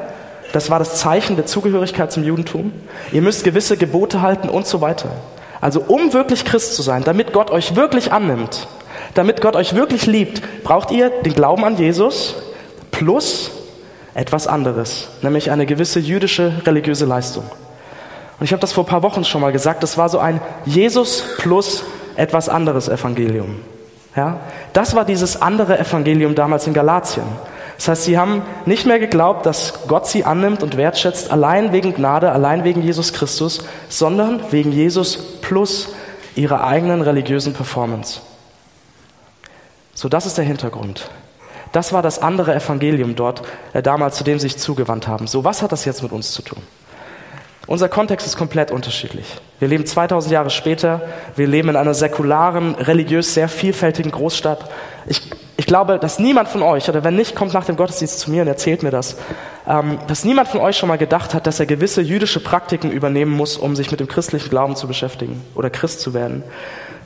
das 0.51 0.71
war 0.71 0.79
das 0.79 0.95
Zeichen 0.95 1.35
der 1.35 1.45
Zugehörigkeit 1.45 2.11
zum 2.11 2.23
Judentum. 2.23 2.73
Ihr 3.11 3.21
müsst 3.21 3.43
gewisse 3.43 3.77
Gebote 3.77 4.21
halten 4.21 4.49
und 4.49 4.65
so 4.65 4.81
weiter. 4.81 5.09
Also 5.61 5.81
um 5.81 6.13
wirklich 6.13 6.45
Christ 6.45 6.75
zu 6.75 6.81
sein, 6.81 7.03
damit 7.03 7.33
Gott 7.33 7.51
euch 7.51 7.75
wirklich 7.75 8.11
annimmt, 8.11 8.67
damit 9.13 9.41
Gott 9.41 9.55
euch 9.55 9.75
wirklich 9.75 10.07
liebt, 10.07 10.41
braucht 10.63 10.89
ihr 10.89 11.09
den 11.09 11.33
Glauben 11.33 11.63
an 11.65 11.77
Jesus 11.77 12.35
plus 12.91 13.51
etwas 14.15 14.47
anderes, 14.47 15.09
nämlich 15.21 15.51
eine 15.51 15.65
gewisse 15.65 15.99
jüdische 15.99 16.51
religiöse 16.65 17.05
Leistung. 17.05 17.43
Und 18.39 18.45
ich 18.45 18.51
habe 18.51 18.61
das 18.61 18.71
vor 18.71 18.85
ein 18.85 18.87
paar 18.87 19.03
Wochen 19.03 19.23
schon 19.23 19.41
mal 19.41 19.51
gesagt, 19.51 19.83
das 19.83 19.97
war 19.97 20.09
so 20.09 20.19
ein 20.19 20.39
Jesus 20.65 21.23
plus 21.37 21.83
etwas 22.15 22.49
anderes 22.49 22.87
Evangelium. 22.87 23.57
Ja? 24.15 24.39
Das 24.73 24.95
war 24.95 25.05
dieses 25.05 25.41
andere 25.41 25.77
Evangelium 25.79 26.35
damals 26.35 26.67
in 26.67 26.73
Galatien. 26.73 27.25
Das 27.77 27.87
heißt, 27.87 28.03
sie 28.03 28.17
haben 28.17 28.41
nicht 28.65 28.85
mehr 28.85 28.99
geglaubt, 28.99 29.45
dass 29.45 29.87
Gott 29.87 30.05
sie 30.05 30.25
annimmt 30.25 30.63
und 30.63 30.75
wertschätzt, 30.75 31.31
allein 31.31 31.71
wegen 31.71 31.93
Gnade, 31.93 32.31
allein 32.31 32.65
wegen 32.65 32.81
Jesus 32.81 33.13
Christus, 33.13 33.63
sondern 33.87 34.41
wegen 34.51 34.73
Jesus 34.73 35.17
plus 35.41 35.93
ihrer 36.35 36.65
eigenen 36.65 37.01
religiösen 37.01 37.53
Performance. 37.53 38.19
So, 39.93 40.09
das 40.09 40.25
ist 40.25 40.37
der 40.37 40.45
Hintergrund. 40.45 41.09
Das 41.71 41.93
war 41.93 42.01
das 42.01 42.19
andere 42.19 42.55
Evangelium 42.55 43.15
dort 43.15 43.43
äh, 43.73 43.81
damals, 43.81 44.17
zu 44.17 44.23
dem 44.23 44.39
sie 44.39 44.47
sich 44.47 44.57
zugewandt 44.57 45.07
haben. 45.07 45.27
So, 45.27 45.43
was 45.43 45.61
hat 45.61 45.71
das 45.71 45.85
jetzt 45.85 46.03
mit 46.03 46.11
uns 46.11 46.31
zu 46.31 46.41
tun? 46.41 46.61
Unser 47.69 47.87
Kontext 47.87 48.25
ist 48.25 48.35
komplett 48.35 48.71
unterschiedlich. 48.71 49.27
Wir 49.59 49.67
leben 49.67 49.85
2000 49.85 50.33
Jahre 50.33 50.49
später, 50.49 51.01
wir 51.35 51.45
leben 51.45 51.69
in 51.69 51.75
einer 51.75 51.93
säkularen, 51.93 52.73
religiös 52.73 53.35
sehr 53.35 53.47
vielfältigen 53.47 54.09
Großstadt. 54.09 54.67
Ich, 55.05 55.29
ich 55.55 55.67
glaube, 55.67 55.99
dass 55.99 56.17
niemand 56.17 56.49
von 56.49 56.63
euch, 56.63 56.89
oder 56.89 57.03
wenn 57.03 57.15
nicht, 57.15 57.35
kommt 57.35 57.53
nach 57.53 57.65
dem 57.65 57.75
Gottesdienst 57.75 58.21
zu 58.21 58.31
mir 58.31 58.41
und 58.41 58.47
erzählt 58.47 58.81
mir 58.81 58.89
das, 58.89 59.17
ähm, 59.67 59.99
dass 60.07 60.25
niemand 60.25 60.47
von 60.47 60.61
euch 60.61 60.77
schon 60.77 60.89
mal 60.89 60.97
gedacht 60.97 61.35
hat, 61.35 61.45
dass 61.45 61.59
er 61.59 61.67
gewisse 61.67 62.01
jüdische 62.01 62.39
Praktiken 62.39 62.89
übernehmen 62.89 63.33
muss, 63.33 63.55
um 63.55 63.75
sich 63.75 63.91
mit 63.91 63.99
dem 63.99 64.07
christlichen 64.07 64.49
Glauben 64.49 64.75
zu 64.75 64.87
beschäftigen 64.87 65.39
oder 65.53 65.69
Christ 65.69 66.01
zu 66.01 66.15
werden. 66.15 66.43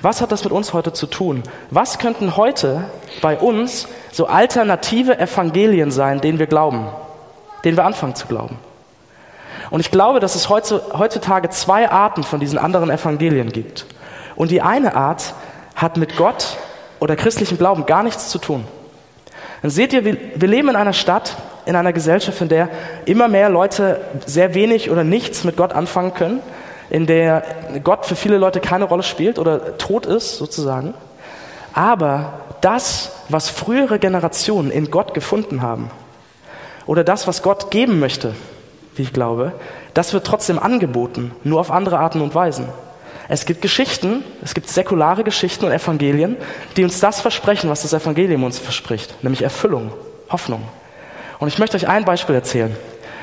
Was 0.01 0.21
hat 0.21 0.31
das 0.31 0.45
mit 0.45 0.53
uns 0.53 0.71
heute 0.71 0.93
zu 0.93 1.07
tun? 1.07 1.43
Was 1.71 1.99
könnten 1.99 2.37
heute 2.37 2.85
bei 3.21 3.37
uns 3.37 3.89
so 4.13 4.27
alternative 4.27 5.19
Evangelien 5.19 5.91
sein, 5.91 6.21
denen 6.21 6.39
wir 6.39 6.47
glauben, 6.47 6.87
denen 7.65 7.75
wir 7.75 7.83
anfangen 7.83 8.15
zu 8.15 8.27
glauben? 8.27 8.59
Und 9.69 9.79
ich 9.79 9.91
glaube, 9.91 10.19
dass 10.19 10.35
es 10.35 10.49
heutzutage 10.49 11.49
zwei 11.49 11.89
Arten 11.89 12.23
von 12.23 12.39
diesen 12.39 12.57
anderen 12.57 12.89
Evangelien 12.89 13.51
gibt. 13.51 13.85
Und 14.35 14.51
die 14.51 14.61
eine 14.61 14.95
Art 14.95 15.33
hat 15.75 15.97
mit 15.97 16.17
Gott 16.17 16.57
oder 16.99 17.15
christlichem 17.15 17.57
Glauben 17.57 17.85
gar 17.85 18.03
nichts 18.03 18.29
zu 18.29 18.39
tun. 18.39 18.65
Dann 19.61 19.71
seht 19.71 19.93
ihr, 19.93 20.03
wir, 20.05 20.47
leben 20.47 20.69
in 20.69 20.75
einer 20.75 20.93
Stadt, 20.93 21.37
in 21.65 21.75
einer 21.75 21.93
Gesellschaft, 21.93 22.41
in 22.41 22.49
der 22.49 22.69
immer 23.05 23.27
mehr 23.27 23.49
Leute 23.49 24.01
sehr 24.25 24.53
wenig 24.53 24.91
oder 24.91 25.03
nichts 25.03 25.43
mit 25.43 25.55
Gott 25.55 25.73
anfangen 25.73 26.13
können, 26.13 26.41
in 26.89 27.05
der 27.05 27.43
Gott 27.83 28.05
für 28.05 28.15
viele 28.15 28.37
Leute 28.37 28.59
keine 28.59 28.85
Rolle 28.85 29.03
spielt 29.03 29.39
oder 29.39 29.77
tot 29.77 30.05
ist 30.05 30.37
sozusagen. 30.37 30.93
Aber 31.73 32.33
das, 32.61 33.11
was 33.29 33.49
frühere 33.49 33.99
Generationen 33.99 34.69
in 34.69 34.91
Gott 34.91 35.13
gefunden 35.13 35.61
haben, 35.61 35.89
oder 36.85 37.03
das, 37.03 37.27
was 37.27 37.41
Gott 37.41 37.71
geben 37.71 37.99
möchte, 37.99 38.35
wie 38.95 39.03
ich 39.03 39.13
glaube, 39.13 39.53
das 39.93 40.13
wird 40.13 40.25
trotzdem 40.25 40.59
angeboten, 40.59 41.31
nur 41.43 41.59
auf 41.59 41.71
andere 41.71 41.99
Arten 41.99 42.21
und 42.21 42.35
Weisen. 42.35 42.67
Es 43.29 43.45
gibt 43.45 43.61
Geschichten, 43.61 44.23
es 44.43 44.53
gibt 44.53 44.69
säkulare 44.69 45.23
Geschichten 45.23 45.65
und 45.65 45.71
Evangelien, 45.71 46.35
die 46.75 46.83
uns 46.83 46.99
das 46.99 47.21
versprechen, 47.21 47.69
was 47.69 47.81
das 47.81 47.93
Evangelium 47.93 48.43
uns 48.43 48.59
verspricht, 48.59 49.23
nämlich 49.23 49.41
Erfüllung, 49.41 49.91
Hoffnung. 50.29 50.63
Und 51.39 51.47
ich 51.47 51.59
möchte 51.59 51.77
euch 51.77 51.87
ein 51.87 52.05
Beispiel 52.05 52.35
erzählen. 52.35 52.75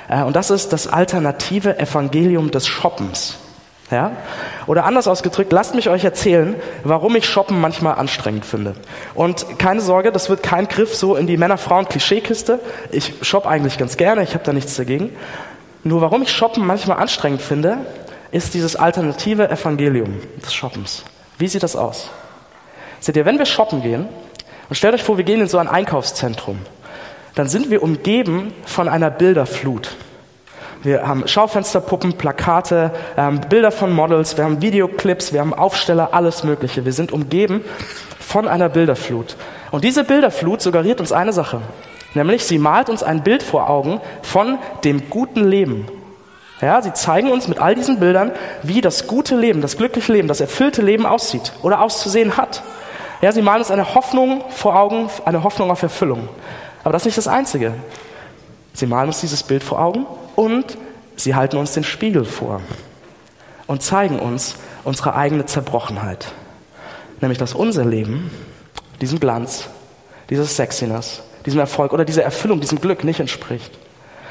Äh, 0.09 0.23
und 0.23 0.37
das 0.37 0.51
ist 0.51 0.73
das 0.73 0.87
alternative 0.87 1.79
Evangelium 1.79 2.51
des 2.51 2.67
Shoppens. 2.67 3.39
Ja? 3.91 4.13
Oder 4.67 4.85
anders 4.85 5.09
ausgedrückt, 5.09 5.53
lasst 5.53 5.75
mich 5.75 5.89
euch 5.89 6.05
erzählen, 6.05 6.55
warum 6.85 7.17
ich 7.17 7.27
Shoppen 7.27 7.61
manchmal 7.61 7.95
anstrengend 7.97 8.45
finde. 8.45 8.75
Und 9.15 9.59
keine 9.59 9.81
Sorge, 9.81 10.13
das 10.13 10.29
wird 10.31 10.43
kein 10.43 10.69
Griff 10.69 10.95
so 10.95 11.17
in 11.17 11.27
die 11.27 11.37
Männer-Frauen-Klischeekiste. 11.37 12.61
Ich 12.93 13.15
shoppe 13.23 13.49
eigentlich 13.49 13.79
ganz 13.79 13.97
gerne, 13.97 14.23
ich 14.23 14.35
habe 14.35 14.45
da 14.45 14.53
nichts 14.53 14.77
dagegen. 14.77 15.11
Nur 15.83 16.01
warum 16.01 16.23
ich 16.23 16.31
Shoppen 16.31 16.67
manchmal 16.67 16.99
anstrengend 16.99 17.41
finde, 17.41 17.79
ist 18.33 18.55
dieses 18.55 18.77
alternative 18.77 19.51
Evangelium 19.51 20.21
des 20.45 20.53
Shoppens. 20.53 21.05
Wie 21.39 21.49
sieht 21.49 21.63
das 21.63 21.75
aus? 21.75 22.11
Seht 23.01 23.17
ihr, 23.17 23.25
wenn 23.25 23.39
wir 23.39 23.47
shoppen 23.47 23.83
gehen, 23.83 24.09
und 24.69 24.77
stellt 24.77 24.95
euch 24.95 25.03
vor, 25.03 25.17
wir 25.17 25.25
gehen 25.25 25.41
in 25.41 25.49
so 25.49 25.59
ein 25.59 25.67
Einkaufszentrum, 25.67 26.59
dann 27.35 27.49
sind 27.49 27.71
wir 27.71 27.83
umgeben 27.83 28.53
von 28.67 28.89
einer 28.89 29.11
Bilderflut. 29.11 29.97
Wir 30.83 31.07
haben 31.07 31.27
Schaufensterpuppen, 31.27 32.15
Plakate, 32.15 32.93
ähm, 33.17 33.41
Bilder 33.49 33.73
von 33.73 33.93
Models, 33.93 34.37
wir 34.37 34.45
haben 34.45 34.63
Videoclips, 34.63 35.33
wir 35.33 35.41
haben 35.41 35.53
Aufsteller, 35.53 36.11
alles 36.13 36.45
Mögliche. 36.45 36.85
Wir 36.85 36.93
sind 36.93 37.13
umgeben 37.13 37.65
von 38.19 38.49
einer 38.49 38.69
Bilderflut. 38.69 39.37
Und 39.71 39.85
diese 39.85 40.05
Bilderflut 40.05 40.63
suggeriert 40.63 41.01
uns 41.01 41.13
eine 41.13 41.33
Sache. 41.33 41.61
Nämlich, 42.15 42.45
sie 42.45 42.59
malt 42.59 42.89
uns 42.89 43.03
ein 43.03 43.23
Bild 43.23 43.43
vor 43.43 43.71
Augen 43.71 44.01
von 44.23 44.59
dem 44.85 45.11
guten 45.11 45.49
Leben. 45.49 45.87
Ja, 46.61 46.83
sie 46.83 46.93
zeigen 46.93 47.31
uns 47.31 47.49
mit 47.49 47.59
all 47.59 47.75
diesen 47.75 48.01
Bildern, 48.01 48.33
wie 48.63 48.81
das 48.81 49.07
gute 49.07 49.37
Leben, 49.37 49.63
das 49.63 49.77
glückliche 49.77 50.13
Leben, 50.13 50.29
das 50.29 50.41
erfüllte 50.41 50.83
Leben 50.83 51.07
aussieht 51.07 51.53
oder 51.63 51.81
auszusehen 51.81 52.37
hat. 52.37 52.63
Ja, 53.23 53.33
sie 53.33 53.43
malen 53.43 53.61
uns 53.61 53.71
eine 53.71 53.95
Hoffnung 53.95 54.43
vor 54.51 54.77
Augen, 54.77 55.09
eine 55.25 55.43
Hoffnung 55.43 55.71
auf 55.71 55.83
Erfüllung. 55.83 56.29
Aber 56.83 56.93
das 56.93 57.03
ist 57.03 57.07
nicht 57.07 57.19
das 57.19 57.29
Einzige. 57.29 57.75
Sie 58.75 58.87
malen 58.87 59.09
uns 59.09 59.21
dieses 59.21 59.43
Bild 59.43 59.63
vor 59.63 59.81
Augen 59.81 60.07
und 60.37 60.77
sie 61.17 61.35
halten 61.35 61.57
uns 61.57 61.73
den 61.73 61.85
Spiegel 61.85 62.25
vor 62.25 62.61
und 63.67 63.83
zeigen 63.83 64.19
uns 64.19 64.57
unsere 64.85 65.15
eigene 65.15 65.47
Zerbrochenheit. 65.47 66.33
Nämlich, 67.21 67.39
dass 67.39 67.55
unser 67.55 67.85
Leben 67.85 68.31
diesem 69.01 69.21
Glanz, 69.21 69.69
dieses 70.29 70.57
Sexiness, 70.57 71.23
diesem 71.47 71.61
Erfolg 71.61 71.93
oder 71.93 72.05
dieser 72.05 72.23
Erfüllung, 72.23 72.61
diesem 72.61 72.81
Glück 72.81 73.05
nicht 73.05 73.21
entspricht. 73.21 73.73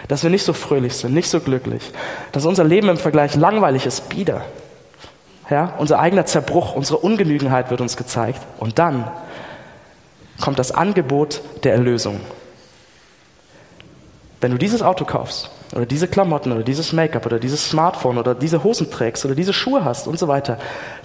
Dass 0.08 0.24
wir 0.24 0.30
nicht 0.30 0.44
so 0.44 0.54
fröhlich 0.54 0.96
sind, 0.96 1.14
nicht 1.14 1.30
so 1.30 1.40
glücklich. 1.40 1.92
Dass 2.32 2.46
unser 2.46 2.64
Leben 2.64 2.90
im 2.90 2.98
Vergleich 2.98 3.36
langweilig 3.36 3.86
ist, 3.86 4.10
bieder. 4.10 4.44
Ja, 5.50 5.74
unser 5.78 6.00
eigener 6.00 6.26
Zerbruch, 6.26 6.76
unsere 6.76 7.00
Ungenügenheit 7.00 7.70
wird 7.70 7.82
uns 7.82 7.98
gezeigt. 7.98 8.42
Und 8.60 8.80
dann 8.80 9.10
kommt 10.40 10.60
das 10.60 10.72
Angebot 10.72 11.42
der 11.64 11.74
Erlösung. 11.74 12.20
Wenn 14.42 14.52
du 14.52 14.58
dieses 14.58 14.82
Auto 14.82 15.06
kaufst, 15.06 15.50
oder 15.76 15.86
diese 15.86 16.08
Klamotten, 16.08 16.52
oder 16.52 16.64
dieses 16.64 16.94
Make-up, 16.94 17.26
oder 17.26 17.40
dieses 17.40 17.70
Smartphone, 17.70 18.18
oder 18.18 18.34
diese 18.34 18.64
Hosen 18.64 18.90
trägst, 18.90 19.26
oder 19.26 19.36
diese 19.36 19.54
Schuhe 19.54 19.84
hast 19.84 20.08
und 20.08 20.18
so 20.18 20.28
weiter, 20.28 20.58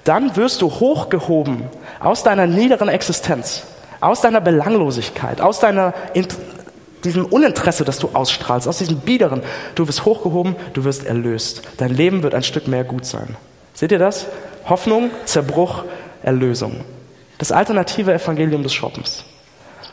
dann 0.05 0.37
wirst 0.37 0.63
du 0.63 0.71
hochgehoben 0.71 1.65
aus 2.01 2.23
deiner 2.23 2.47
niederen 2.47 2.89
Existenz 2.89 3.65
aus 4.05 4.21
deiner 4.21 4.41
Belanglosigkeit, 4.41 5.41
aus 5.41 5.61
deiner, 5.61 5.95
diesem 7.05 7.25
Uninteresse, 7.25 7.85
das 7.85 7.99
du 7.99 8.11
ausstrahlst, 8.13 8.69
aus 8.69 8.79
diesem 8.79 8.99
Biederen, 8.99 9.43
du 9.75 9.89
wirst 9.89 10.05
hochgehoben, 10.05 10.57
du 10.75 10.85
wirst 10.85 11.07
erlöst. 11.07 11.63
Dein 11.79 11.95
Leben 11.95 12.23
wird 12.23 12.35
ein 12.35 12.43
Stück 12.43 12.69
mehr 12.69 12.85
gut 12.85 13.07
sein. 13.07 13.37
Seht 13.73 13.93
ihr 13.93 13.99
das? 13.99 14.27
Hoffnung, 14.69 15.11
Zerbruch, 15.25 15.85
Erlösung. 16.23 16.85
Das 17.39 17.51
alternative 17.51 18.13
Evangelium 18.13 18.63
des 18.63 18.75
Shoppens. 18.75 19.25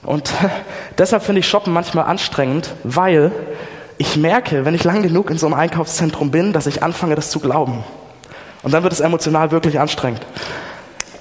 Und 0.03 0.31
deshalb 0.97 1.23
finde 1.23 1.39
ich 1.39 1.47
Shoppen 1.47 1.73
manchmal 1.73 2.05
anstrengend, 2.05 2.73
weil 2.83 3.31
ich 3.97 4.17
merke, 4.17 4.65
wenn 4.65 4.73
ich 4.75 4.83
lang 4.83 5.03
genug 5.03 5.29
in 5.29 5.37
so 5.37 5.45
einem 5.45 5.55
Einkaufszentrum 5.55 6.31
bin, 6.31 6.53
dass 6.53 6.67
ich 6.67 6.83
anfange, 6.83 7.15
das 7.15 7.29
zu 7.29 7.39
glauben. 7.39 7.83
Und 8.63 8.73
dann 8.73 8.83
wird 8.83 8.93
es 8.93 8.99
emotional 8.99 9.51
wirklich 9.51 9.79
anstrengend. 9.79 10.21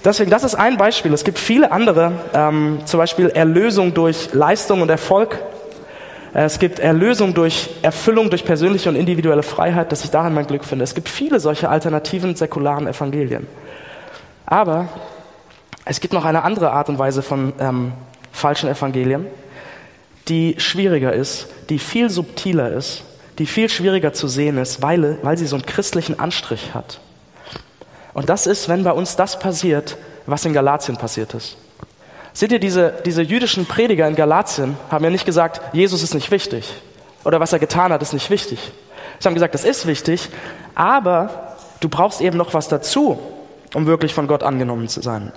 Deswegen, 0.05 0.31
das 0.31 0.45
ist 0.45 0.55
ein 0.55 0.79
Beispiel. 0.79 1.13
Es 1.13 1.25
gibt 1.25 1.39
viele 1.39 1.73
andere, 1.73 2.13
ähm, 2.33 2.81
zum 2.87 2.99
Beispiel 2.99 3.29
Erlösung 3.29 3.93
durch 3.93 4.33
Leistung 4.33 4.81
und 4.81 4.89
Erfolg. 4.89 5.39
Es 6.33 6.59
gibt 6.59 6.79
Erlösung 6.79 7.35
durch 7.35 7.71
Erfüllung, 7.83 8.31
durch 8.31 8.45
persönliche 8.45 8.89
und 8.89 8.97
individuelle 8.97 9.43
Freiheit, 9.43 9.93
dass 9.93 10.05
ich 10.05 10.11
darin 10.11 10.33
mein 10.33 10.47
Glück 10.47 10.65
finde. 10.65 10.85
Es 10.85 10.95
gibt 10.95 11.09
viele 11.09 11.41
solche 11.41 11.69
alternativen 11.69 12.35
säkularen 12.35 12.87
Evangelien. 12.87 13.47
Aber 14.47 14.89
es 15.85 16.01
gibt 16.01 16.15
noch 16.15 16.25
eine 16.25 16.45
andere 16.45 16.71
Art 16.73 16.89
und 16.89 16.99
Weise 16.99 17.21
von 17.23 17.53
ähm, 17.59 17.93
falschen 18.33 18.71
Evangelien, 18.71 19.27
die 20.29 20.55
schwieriger 20.59 21.13
ist, 21.13 21.49
die 21.69 21.79
viel 21.79 22.09
subtiler 22.11 22.71
ist, 22.73 23.03
die 23.39 23.47
viel 23.47 23.69
schwieriger 23.69 24.13
zu 24.13 24.29
sehen 24.29 24.57
ist, 24.57 24.83
weil, 24.83 25.19
weil 25.23 25.37
sie 25.37 25.47
so 25.47 25.57
einen 25.57 25.67
christlichen 25.67 26.19
Anstrich 26.19 26.75
hat. 26.75 27.01
Und 28.13 28.29
das 28.29 28.47
ist, 28.47 28.69
wenn 28.69 28.85
bei 28.85 28.93
uns 28.93 29.17
das 29.17 29.39
passiert, 29.39 29.97
was 30.27 30.45
in 30.45 30.53
Galatien 30.53 30.97
passiert 30.97 31.35
ist. 31.35 31.57
Seht 32.33 32.53
ihr, 32.53 32.59
diese, 32.59 32.95
diese 33.05 33.23
jüdischen 33.23 33.67
Prediger 33.67 34.07
in 34.07 34.15
Galatien 34.15 34.77
haben 34.91 35.05
ja 35.05 35.11
nicht 35.11 35.27
gesagt, 35.27 35.61
Jesus 35.73 36.03
ist 36.03 36.15
nicht 36.15 36.31
wichtig 36.31 36.73
oder 37.25 37.41
was 37.41 37.53
er 37.53 37.59
getan 37.59 37.93
hat, 37.93 38.03
ist 38.03 38.13
nicht 38.13 38.31
wichtig. 38.31 38.73
Sie 39.19 39.27
haben 39.27 39.35
gesagt, 39.35 39.55
das 39.55 39.65
ist 39.65 39.87
wichtig, 39.87 40.29
aber 40.75 41.57
du 41.81 41.89
brauchst 41.89 42.21
eben 42.21 42.39
noch 42.39 42.55
was 42.55 42.69
dazu, 42.69 43.19
um 43.75 43.87
wirklich 43.87 44.15
von 44.15 44.27
Gott 44.27 44.43
angenommen 44.43 44.89
zu 44.89 45.03
sein. 45.03 45.33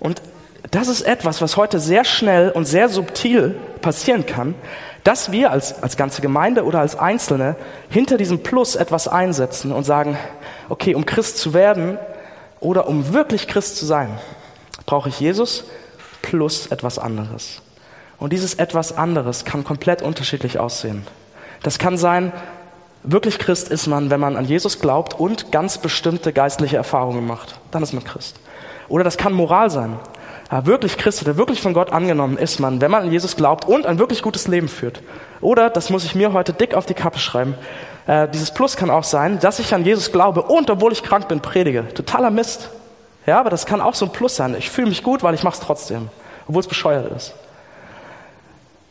Und 0.00 0.22
das 0.70 0.88
ist 0.88 1.02
etwas, 1.02 1.42
was 1.42 1.56
heute 1.56 1.78
sehr 1.78 2.04
schnell 2.04 2.50
und 2.50 2.64
sehr 2.64 2.88
subtil 2.88 3.54
passieren 3.80 4.26
kann, 4.26 4.54
dass 5.04 5.32
wir 5.32 5.50
als, 5.50 5.82
als 5.82 5.96
ganze 5.96 6.22
Gemeinde 6.22 6.64
oder 6.64 6.80
als 6.80 6.96
Einzelne 6.96 7.56
hinter 7.88 8.16
diesem 8.16 8.42
Plus 8.42 8.76
etwas 8.76 9.08
einsetzen 9.08 9.72
und 9.72 9.84
sagen, 9.84 10.16
okay, 10.68 10.94
um 10.94 11.06
Christ 11.06 11.38
zu 11.38 11.54
werden 11.54 11.98
oder 12.60 12.86
um 12.88 13.12
wirklich 13.12 13.48
Christ 13.48 13.76
zu 13.76 13.84
sein, 13.84 14.18
brauche 14.86 15.08
ich 15.08 15.18
Jesus 15.20 15.64
plus 16.22 16.68
etwas 16.68 16.98
anderes. 16.98 17.62
Und 18.18 18.32
dieses 18.32 18.54
etwas 18.54 18.96
anderes 18.96 19.44
kann 19.44 19.64
komplett 19.64 20.00
unterschiedlich 20.02 20.58
aussehen. 20.60 21.04
Das 21.64 21.78
kann 21.78 21.96
sein, 21.96 22.32
wirklich 23.02 23.40
Christ 23.40 23.68
ist 23.68 23.88
man, 23.88 24.10
wenn 24.10 24.20
man 24.20 24.36
an 24.36 24.44
Jesus 24.44 24.78
glaubt 24.78 25.18
und 25.18 25.50
ganz 25.50 25.78
bestimmte 25.78 26.32
geistliche 26.32 26.76
Erfahrungen 26.76 27.26
macht. 27.26 27.58
Dann 27.72 27.82
ist 27.82 27.92
man 27.92 28.04
Christ. 28.04 28.36
Oder 28.88 29.02
das 29.02 29.16
kann 29.16 29.32
Moral 29.32 29.70
sein. 29.70 29.98
Wirklich 30.64 30.98
Christ 30.98 31.22
oder 31.22 31.38
wirklich 31.38 31.62
von 31.62 31.72
Gott 31.72 31.92
angenommen 31.92 32.36
ist 32.36 32.60
man, 32.60 32.82
wenn 32.82 32.90
man 32.90 33.04
an 33.04 33.10
Jesus 33.10 33.36
glaubt 33.36 33.64
und 33.64 33.86
ein 33.86 33.98
wirklich 33.98 34.20
gutes 34.20 34.48
Leben 34.48 34.68
führt. 34.68 35.00
Oder, 35.40 35.70
das 35.70 35.88
muss 35.88 36.04
ich 36.04 36.14
mir 36.14 36.34
heute 36.34 36.52
dick 36.52 36.74
auf 36.74 36.84
die 36.84 36.92
Kappe 36.92 37.18
schreiben, 37.18 37.54
äh, 38.06 38.28
dieses 38.28 38.50
Plus 38.50 38.76
kann 38.76 38.90
auch 38.90 39.04
sein, 39.04 39.38
dass 39.40 39.58
ich 39.58 39.74
an 39.74 39.84
Jesus 39.84 40.12
glaube 40.12 40.42
und 40.42 40.68
obwohl 40.68 40.92
ich 40.92 41.02
krank 41.02 41.28
bin, 41.28 41.40
predige. 41.40 41.88
Totaler 41.94 42.30
Mist. 42.30 42.68
Ja, 43.24 43.40
aber 43.40 43.48
das 43.48 43.64
kann 43.64 43.80
auch 43.80 43.94
so 43.94 44.04
ein 44.06 44.12
Plus 44.12 44.36
sein. 44.36 44.54
Ich 44.58 44.70
fühle 44.70 44.88
mich 44.88 45.02
gut, 45.02 45.22
weil 45.22 45.34
ich 45.34 45.42
mache 45.42 45.54
es 45.54 45.60
trotzdem, 45.60 46.08
obwohl 46.46 46.60
es 46.60 46.68
bescheuert 46.68 47.10
ist. 47.16 47.34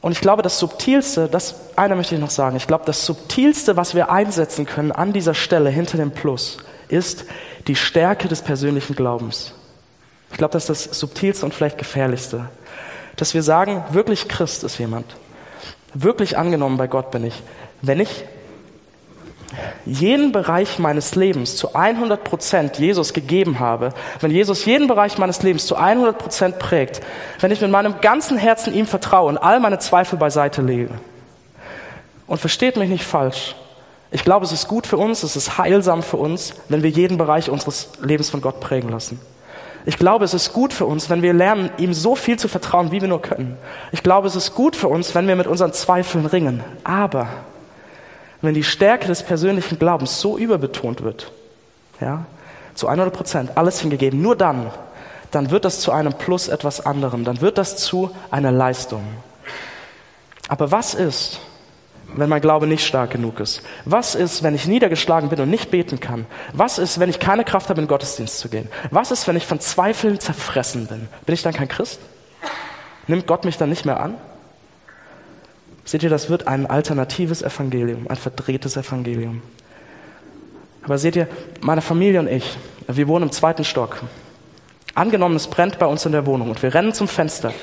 Und 0.02 0.14
ich 0.14 0.22
glaube, 0.22 0.42
das 0.42 0.58
Subtilste, 0.58 1.28
das 1.28 1.56
einer 1.76 1.96
möchte 1.96 2.16
ich 2.16 2.22
noch 2.22 2.32
sagen, 2.32 2.56
ich 2.56 2.66
glaube, 2.66 2.86
das 2.86 3.06
Subtilste, 3.06 3.78
was 3.78 3.94
wir 3.94 4.10
einsetzen 4.10 4.66
können 4.66 4.92
an 4.92 5.14
dieser 5.14 5.36
Stelle 5.36 5.70
hinter 5.70 5.98
dem 5.98 6.10
Plus, 6.10 6.58
ist 6.88 7.26
die 7.68 7.76
Stärke 7.76 8.28
des 8.28 8.42
persönlichen 8.42 8.96
Glaubens. 8.96 9.54
Ich 10.32 10.38
glaube, 10.38 10.54
das 10.54 10.70
ist 10.70 10.90
das 10.90 11.00
Subtilste 11.00 11.46
und 11.46 11.54
vielleicht 11.54 11.78
Gefährlichste. 11.78 12.50
Dass 13.16 13.34
wir 13.34 13.44
sagen, 13.44 13.84
wirklich 13.92 14.28
Christ 14.28 14.64
ist 14.64 14.78
jemand. 14.78 15.06
Wirklich 15.94 16.38
angenommen 16.38 16.78
bei 16.78 16.88
Gott 16.88 17.12
bin 17.12 17.26
ich. 17.26 17.42
Wenn 17.82 18.00
ich 18.00 18.26
jeden 19.86 20.32
Bereich 20.32 20.80
meines 20.80 21.16
Lebens 21.16 21.58
zu 21.58 21.76
100 21.76 22.24
Prozent 22.24 22.78
Jesus 22.78 23.14
gegeben 23.14 23.60
habe, 23.60 23.94
wenn 24.22 24.32
Jesus 24.32 24.66
jeden 24.66 24.88
Bereich 24.88 25.18
meines 25.18 25.44
Lebens 25.44 25.66
zu 25.66 25.76
100 25.76 26.18
Prozent 26.18 26.60
prägt, 26.60 27.02
wenn 27.40 27.52
ich 27.52 27.62
mit 27.62 27.72
meinem 27.72 28.00
ganzen 28.02 28.38
Herzen 28.38 28.74
ihm 28.74 28.88
vertraue 28.88 29.28
und 29.28 29.38
all 29.38 29.60
meine 29.60 29.80
Zweifel 29.80 30.18
beiseite 30.18 30.62
lege. 30.62 30.92
Und 32.28 32.40
versteht 32.40 32.78
mich 32.78 32.90
nicht 32.90 33.04
falsch. 33.04 33.56
Ich 34.12 34.24
glaube, 34.24 34.46
es 34.46 34.52
ist 34.52 34.68
gut 34.68 34.88
für 34.88 34.98
uns, 34.98 35.24
es 35.24 35.36
ist 35.36 35.58
heilsam 35.58 36.04
für 36.04 36.18
uns, 36.18 36.54
wenn 36.70 36.84
wir 36.84 36.90
jeden 36.90 37.18
Bereich 37.18 37.50
unseres 37.50 37.90
Lebens 38.02 38.30
von 38.30 38.42
Gott 38.42 38.60
prägen 38.60 38.90
lassen. 38.90 39.20
Ich 39.86 39.98
glaube, 39.98 40.26
es 40.26 40.34
ist 40.34 40.54
gut 40.54 40.74
für 40.74 40.86
uns, 40.86 41.10
wenn 41.10 41.22
wir 41.22 41.34
lernen, 41.34 41.72
ihm 41.78 41.94
so 41.94 42.16
viel 42.16 42.38
zu 42.38 42.48
vertrauen, 42.48 42.92
wie 42.92 43.02
wir 43.02 43.08
nur 43.08 43.22
können. 43.22 43.58
Ich 43.92 44.04
glaube, 44.04 44.28
es 44.28 44.36
ist 44.36 44.54
gut 44.54 44.76
für 44.76 44.88
uns, 44.88 45.16
wenn 45.16 45.28
wir 45.28 45.36
mit 45.36 45.48
unseren 45.48 45.74
Zweifeln 45.74 46.26
ringen. 46.26 46.64
Aber 46.84 47.28
wenn 48.42 48.54
die 48.54 48.64
Stärke 48.64 49.08
des 49.08 49.24
persönlichen 49.24 49.80
Glaubens 49.80 50.20
so 50.20 50.38
überbetont 50.38 51.02
wird, 51.02 51.32
ja, 52.00 52.26
zu 52.76 52.88
100 52.88 53.14
Prozent, 53.14 53.52
alles 53.56 53.80
hingegeben, 53.80 54.22
nur 54.22 54.36
dann, 54.36 54.72
dann 55.32 55.52
wird 55.52 55.66
das 55.66 55.80
zu 55.80 55.92
einem 55.92 56.14
Plus 56.14 56.48
etwas 56.48 56.86
anderem, 56.86 57.24
dann 57.24 57.42
wird 57.42 57.58
das 57.58 57.78
zu 57.78 58.12
einer 58.30 58.52
Leistung. 58.52 59.04
Aber 60.48 60.72
was 60.72 60.94
ist, 60.94 61.40
wenn 62.16 62.30
mein 62.30 62.42
Glaube 62.42 62.68
nicht 62.68 62.86
stark 62.86 63.12
genug 63.12 63.40
ist? 63.40 63.62
Was 63.86 64.16
ist, 64.16 64.44
wenn 64.44 64.56
ich 64.56 64.68
niedergeschlagen 64.68 65.30
bin 65.30 65.40
und 65.40 65.50
nicht 65.50 65.72
beten 65.72 66.00
kann? 66.00 66.26
Was 66.54 66.78
ist, 66.78 67.00
wenn 67.00 67.10
ich 67.10 67.20
keine 67.20 67.44
Kraft 67.44 67.70
habe, 67.70 67.80
in 67.80 67.86
den 67.86 67.90
Gottesdienst 67.90 68.40
zu 68.40 68.50
gehen? 68.50 68.68
Was 68.90 69.12
ist, 69.12 69.28
wenn 69.28 69.36
ich 69.36 69.46
von 69.46 69.60
Zweifeln 69.60 70.20
zerfressen 70.20 70.88
bin? 70.88 71.08
Bin 71.26 71.34
ich 71.34 71.42
dann 71.42 71.54
kein 71.54 71.68
Christ? 71.68 72.00
Nimmt 73.08 73.28
Gott 73.28 73.46
mich 73.46 73.58
dann 73.58 73.70
nicht 73.70 73.86
mehr 73.86 74.00
an? 74.00 74.16
Seht 75.84 76.04
ihr, 76.04 76.10
das 76.10 76.30
wird 76.30 76.48
ein 76.48 76.68
alternatives 76.68 77.42
Evangelium, 77.42 78.06
ein 78.08 78.16
verdrehtes 78.16 78.78
Evangelium. 78.78 79.42
Aber 80.84 80.98
seht 80.98 81.16
ihr, 81.16 81.28
meine 81.62 81.82
Familie 81.82 82.20
und 82.20 82.28
ich, 82.28 82.58
wir 82.88 83.08
wohnen 83.08 83.24
im 83.24 83.32
zweiten 83.32 83.64
Stock. 83.64 84.02
Angenommen, 84.94 85.36
es 85.36 85.48
brennt 85.48 85.80
bei 85.80 85.86
uns 85.86 86.06
in 86.06 86.12
der 86.12 86.26
Wohnung 86.26 86.50
und 86.50 86.62
wir 86.62 86.74
rennen 86.74 86.94
zum 86.94 87.08
Fenster 87.08 87.54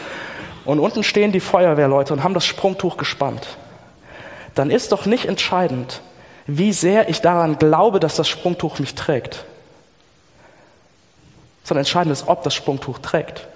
und 0.65 0.79
unten 0.81 1.03
stehen 1.03 1.33
die 1.33 1.41
Feuerwehrleute 1.41 2.13
und 2.13 2.23
haben 2.23 2.35
das 2.35 2.47
Sprungtuch 2.47 2.97
gespannt. 2.97 3.59
Dann 4.59 4.73
ist 4.73 4.91
doch 4.91 5.07
nicht 5.07 5.27
entscheidend, 5.27 6.01
wie 6.49 6.73
sehr 6.73 7.09
ich 7.09 7.21
daran 7.21 7.61
glaube, 7.61 8.01
dass 8.01 8.17
das 8.17 8.29
Sprungtuch 8.29 8.81
mich 8.81 8.97
trägt, 8.97 9.45
sondern 11.63 11.83
entscheidend 11.83 12.13
ist, 12.13 12.27
ob 12.27 12.43
das 12.43 12.57
Sprungtuch 12.57 12.99
trägt. 12.99 13.47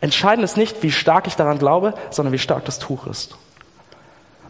Entscheidend 0.00 0.44
ist 0.44 0.56
nicht, 0.56 0.84
wie 0.84 0.92
stark 0.92 1.26
ich 1.26 1.34
daran 1.34 1.58
glaube, 1.58 1.94
sondern 2.10 2.32
wie 2.32 2.38
stark 2.38 2.64
das 2.64 2.78
Tuch 2.78 3.08
ist. 3.08 3.34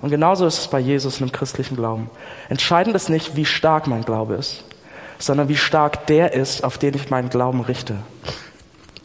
Und 0.02 0.10
genauso 0.10 0.44
ist 0.46 0.58
es 0.58 0.68
bei 0.68 0.80
Jesus 0.80 1.18
und 1.18 1.28
im 1.28 1.32
christlichen 1.32 1.76
Glauben. 1.76 2.10
Entscheidend 2.50 2.94
ist 2.94 3.08
nicht, 3.08 3.34
wie 3.34 3.46
stark 3.46 3.86
mein 3.86 4.04
Glaube 4.04 4.34
ist, 4.34 4.64
sondern 5.18 5.48
wie 5.48 5.56
stark 5.56 6.06
der 6.08 6.34
ist, 6.34 6.62
auf 6.62 6.76
den 6.76 6.92
ich 6.92 7.08
meinen 7.08 7.30
Glauben 7.30 7.62
richte, 7.62 7.96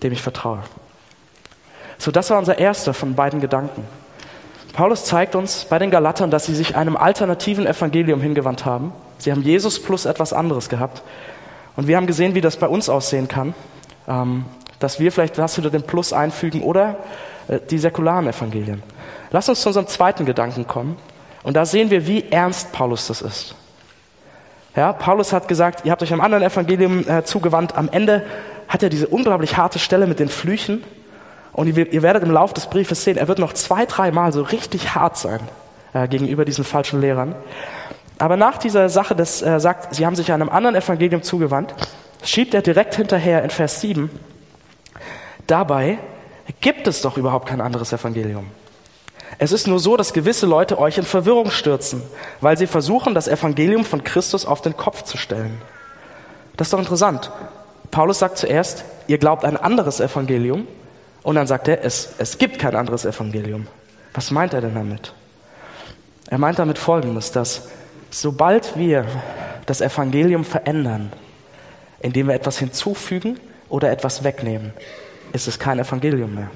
dem 0.03 0.11
ich 0.11 0.21
vertraue. 0.21 0.59
So, 1.97 2.11
das 2.11 2.29
war 2.31 2.37
unser 2.37 2.57
erster 2.57 2.93
von 2.93 3.15
beiden 3.15 3.39
Gedanken. 3.39 3.87
Paulus 4.73 5.05
zeigt 5.05 5.35
uns 5.35 5.65
bei 5.65 5.79
den 5.79 5.91
Galatern, 5.91 6.31
dass 6.31 6.45
sie 6.45 6.55
sich 6.55 6.75
einem 6.75 6.95
alternativen 6.95 7.67
Evangelium 7.67 8.21
hingewandt 8.21 8.65
haben. 8.65 8.93
Sie 9.17 9.31
haben 9.31 9.41
Jesus 9.41 9.81
plus 9.81 10.05
etwas 10.05 10.33
anderes 10.33 10.69
gehabt. 10.69 11.03
Und 11.75 11.87
wir 11.87 11.97
haben 11.97 12.07
gesehen, 12.07 12.35
wie 12.35 12.41
das 12.41 12.57
bei 12.57 12.67
uns 12.67 12.89
aussehen 12.89 13.27
kann, 13.27 13.53
ähm, 14.07 14.45
dass 14.79 14.99
wir 14.99 15.11
vielleicht 15.11 15.37
was 15.37 15.55
hinter 15.55 15.69
dem 15.69 15.83
Plus 15.83 16.13
einfügen 16.13 16.61
oder 16.61 16.97
äh, 17.47 17.59
die 17.69 17.77
säkularen 17.77 18.27
Evangelien. 18.27 18.81
Lass 19.31 19.47
uns 19.49 19.61
zu 19.61 19.69
unserem 19.69 19.87
zweiten 19.87 20.25
Gedanken 20.25 20.67
kommen. 20.67 20.97
Und 21.43 21.55
da 21.55 21.65
sehen 21.65 21.89
wir, 21.89 22.07
wie 22.07 22.29
ernst 22.29 22.71
Paulus 22.71 23.07
das 23.07 23.21
ist. 23.21 23.55
Ja, 24.75 24.93
Paulus 24.93 25.33
hat 25.33 25.47
gesagt, 25.47 25.85
ihr 25.85 25.91
habt 25.91 26.01
euch 26.01 26.13
einem 26.13 26.21
anderen 26.21 26.43
Evangelium 26.43 27.07
äh, 27.07 27.23
zugewandt. 27.23 27.75
Am 27.75 27.89
Ende 27.89 28.25
hat 28.67 28.83
er 28.83 28.89
diese 28.89 29.07
unglaublich 29.07 29.57
harte 29.57 29.79
Stelle 29.79 30.07
mit 30.07 30.19
den 30.19 30.29
Flüchen. 30.29 30.83
Und 31.53 31.67
ihr, 31.67 32.01
werdet 32.01 32.23
im 32.23 32.31
Laufe 32.31 32.53
des 32.53 32.67
Briefes 32.67 33.03
sehen, 33.03 33.17
er 33.17 33.27
wird 33.27 33.39
noch 33.39 33.53
zwei, 33.53 33.85
drei 33.85 34.11
Mal 34.11 34.31
so 34.31 34.41
richtig 34.41 34.95
hart 34.95 35.17
sein 35.17 35.41
äh, 35.93 36.07
gegenüber 36.07 36.45
diesen 36.45 36.63
falschen 36.63 37.01
Lehrern. 37.01 37.35
Aber 38.19 38.37
nach 38.37 38.57
dieser 38.57 38.87
Sache, 38.87 39.15
das 39.15 39.41
äh, 39.41 39.59
sagt, 39.59 39.95
sie 39.95 40.05
haben 40.05 40.15
sich 40.15 40.31
einem 40.31 40.49
anderen 40.49 40.75
Evangelium 40.75 41.23
zugewandt, 41.23 41.73
schiebt 42.23 42.53
er 42.53 42.61
direkt 42.61 42.95
hinterher 42.95 43.43
in 43.43 43.49
Vers 43.49 43.81
7. 43.81 44.09
Dabei 45.47 45.97
gibt 46.61 46.87
es 46.87 47.01
doch 47.01 47.17
überhaupt 47.17 47.49
kein 47.49 47.61
anderes 47.61 47.91
Evangelium. 47.91 48.47
Es 49.37 49.51
ist 49.51 49.67
nur 49.67 49.79
so, 49.79 49.97
dass 49.97 50.13
gewisse 50.13 50.45
Leute 50.45 50.77
euch 50.77 50.97
in 50.97 51.03
Verwirrung 51.03 51.51
stürzen, 51.51 52.01
weil 52.41 52.57
sie 52.57 52.67
versuchen, 52.67 53.15
das 53.15 53.27
Evangelium 53.27 53.85
von 53.85 54.03
Christus 54.03 54.45
auf 54.45 54.61
den 54.61 54.77
Kopf 54.77 55.03
zu 55.03 55.17
stellen. 55.17 55.61
Das 56.57 56.67
ist 56.67 56.73
doch 56.73 56.79
interessant. 56.79 57.31
Paulus 57.89 58.19
sagt 58.19 58.37
zuerst, 58.37 58.85
ihr 59.07 59.17
glaubt 59.17 59.43
ein 59.45 59.57
anderes 59.57 59.99
Evangelium, 59.99 60.67
und 61.23 61.35
dann 61.35 61.47
sagt 61.47 61.67
er, 61.67 61.83
es, 61.83 62.13
es 62.17 62.37
gibt 62.37 62.59
kein 62.59 62.75
anderes 62.75 63.05
Evangelium. 63.05 63.67
Was 64.13 64.31
meint 64.31 64.53
er 64.53 64.61
denn 64.61 64.75
damit? 64.75 65.13
Er 66.27 66.37
meint 66.37 66.59
damit 66.59 66.77
Folgendes, 66.77 67.31
dass 67.31 67.69
sobald 68.09 68.77
wir 68.77 69.05
das 69.65 69.81
Evangelium 69.81 70.43
verändern, 70.43 71.11
indem 71.99 72.27
wir 72.27 72.35
etwas 72.35 72.57
hinzufügen 72.57 73.39
oder 73.69 73.91
etwas 73.91 74.23
wegnehmen, 74.23 74.73
ist 75.33 75.47
es 75.47 75.59
kein 75.59 75.79
Evangelium 75.79 76.35
mehr 76.35 76.49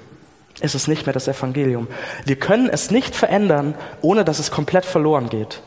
ist 0.62 0.76
es 0.76 0.88
nicht 0.88 1.06
mehr 1.06 1.14
das 1.14 1.28
Evangelium. 1.28 1.88
Wir 2.26 2.38
können 2.38 2.70
es 2.70 2.92
nicht 2.92 3.16
verändern, 3.16 3.76
ohne 4.02 4.24
dass 4.24 4.40
es 4.40 4.52
komplett 4.52 4.86
verloren 4.86 5.30
geht. 5.30 5.62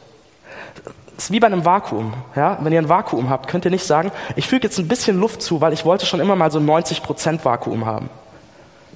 Es 1.17 1.25
ist 1.25 1.31
wie 1.33 1.41
bei 1.41 1.49
einem 1.49 1.65
Vakuum. 1.65 2.15
Ja? 2.37 2.59
Wenn 2.61 2.73
ihr 2.73 2.79
ein 2.79 2.89
Vakuum 2.89 3.29
habt, 3.29 3.49
könnt 3.49 3.65
ihr 3.65 3.71
nicht 3.71 3.85
sagen, 3.85 4.13
ich 4.37 4.47
füge 4.47 4.67
jetzt 4.67 4.79
ein 4.79 4.89
bisschen 4.89 5.19
Luft 5.19 5.43
zu, 5.43 5.61
weil 5.61 5.73
ich 5.73 5.85
wollte 5.85 6.07
schon 6.07 6.21
immer 6.21 6.37
mal 6.37 6.51
so 6.51 6.59
90% 6.59 7.45
Vakuum 7.45 7.87
haben. 7.87 8.09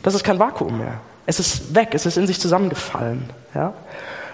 Das 0.02 0.14
ist 0.14 0.24
kein 0.24 0.38
Vakuum 0.38 0.78
mehr. 0.78 1.00
Es 1.26 1.38
ist 1.38 1.74
weg, 1.74 1.90
es 1.92 2.06
ist 2.06 2.16
in 2.16 2.26
sich 2.26 2.40
zusammengefallen. 2.40 3.30
Ja? 3.54 3.74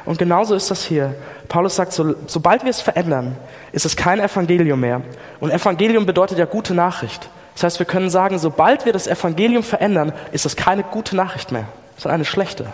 Und 0.04 0.18
genauso 0.18 0.54
ist 0.54 0.70
das 0.70 0.84
hier. 0.84 1.14
Paulus 1.48 1.76
sagt, 1.76 1.92
so, 1.92 2.14
sobald 2.26 2.64
wir 2.64 2.70
es 2.70 2.80
verändern, 2.80 3.36
ist 3.72 3.84
es 3.84 3.96
kein 3.96 4.20
Evangelium 4.20 4.80
mehr. 4.80 5.02
Und 5.40 5.50
Evangelium 5.50 6.06
bedeutet 6.06 6.38
ja 6.38 6.46
gute 6.46 6.74
Nachricht. 6.74 7.28
Das 7.54 7.64
heißt, 7.64 7.78
wir 7.78 7.86
können 7.86 8.08
sagen, 8.08 8.38
sobald 8.38 8.86
wir 8.86 8.92
das 8.92 9.06
Evangelium 9.06 9.62
verändern, 9.62 10.12
ist 10.32 10.44
das 10.44 10.56
keine 10.56 10.82
gute 10.82 11.16
Nachricht 11.16 11.52
mehr, 11.52 11.64
sondern 11.96 12.16
eine 12.16 12.24
schlechte. 12.24 12.66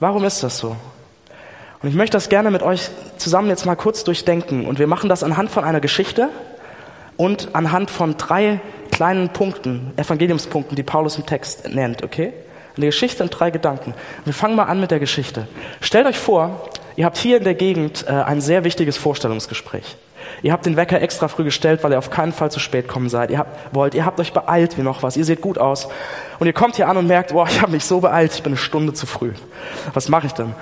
Warum 0.00 0.24
ist 0.24 0.42
das 0.42 0.58
so? 0.58 0.76
Und 1.82 1.88
ich 1.88 1.94
möchte 1.94 2.16
das 2.16 2.28
gerne 2.28 2.50
mit 2.50 2.62
euch 2.62 2.88
zusammen 3.18 3.48
jetzt 3.48 3.66
mal 3.66 3.76
kurz 3.76 4.04
durchdenken. 4.04 4.66
Und 4.66 4.78
wir 4.78 4.86
machen 4.86 5.08
das 5.08 5.22
anhand 5.22 5.50
von 5.50 5.64
einer 5.64 5.80
Geschichte 5.80 6.28
und 7.16 7.50
anhand 7.54 7.90
von 7.90 8.16
drei 8.16 8.60
kleinen 8.86 9.30
Punkten, 9.30 9.92
Evangeliumspunkten, 9.96 10.76
die 10.76 10.82
Paulus 10.82 11.16
im 11.16 11.26
Text 11.26 11.68
nennt, 11.68 12.02
okay? 12.02 12.32
Eine 12.76 12.86
Geschichte 12.86 13.22
und 13.22 13.30
drei 13.30 13.50
Gedanken. 13.50 13.94
Wir 14.24 14.34
fangen 14.34 14.54
mal 14.54 14.64
an 14.64 14.80
mit 14.80 14.90
der 14.90 15.00
Geschichte. 15.00 15.48
Stellt 15.80 16.06
euch 16.06 16.18
vor, 16.18 16.68
ihr 16.96 17.06
habt 17.06 17.16
hier 17.16 17.38
in 17.38 17.44
der 17.44 17.54
Gegend 17.54 18.04
äh, 18.06 18.12
ein 18.12 18.40
sehr 18.40 18.64
wichtiges 18.64 18.98
Vorstellungsgespräch. 18.98 19.96
Ihr 20.42 20.52
habt 20.52 20.66
den 20.66 20.76
Wecker 20.76 21.00
extra 21.00 21.28
früh 21.28 21.44
gestellt, 21.44 21.82
weil 21.82 21.92
ihr 21.92 21.98
auf 21.98 22.10
keinen 22.10 22.32
Fall 22.32 22.50
zu 22.50 22.60
spät 22.60 22.88
kommen 22.88 23.08
seid. 23.08 23.30
Ihr 23.30 23.38
habt, 23.38 23.74
wollt, 23.74 23.94
ihr 23.94 24.04
habt 24.04 24.20
euch 24.20 24.32
beeilt 24.32 24.76
wie 24.76 24.82
noch 24.82 25.02
was. 25.02 25.16
Ihr 25.16 25.24
seht 25.24 25.40
gut 25.40 25.58
aus. 25.58 25.88
Und 26.38 26.46
ihr 26.46 26.52
kommt 26.52 26.76
hier 26.76 26.88
an 26.88 26.96
und 26.96 27.06
merkt, 27.06 27.32
boah, 27.32 27.46
ich 27.48 27.62
habe 27.62 27.72
mich 27.72 27.84
so 27.84 28.00
beeilt, 28.00 28.34
ich 28.34 28.42
bin 28.42 28.52
eine 28.52 28.58
Stunde 28.58 28.92
zu 28.92 29.06
früh. 29.06 29.32
Was 29.94 30.08
mache 30.08 30.26
ich 30.26 30.32
denn? 30.32 30.54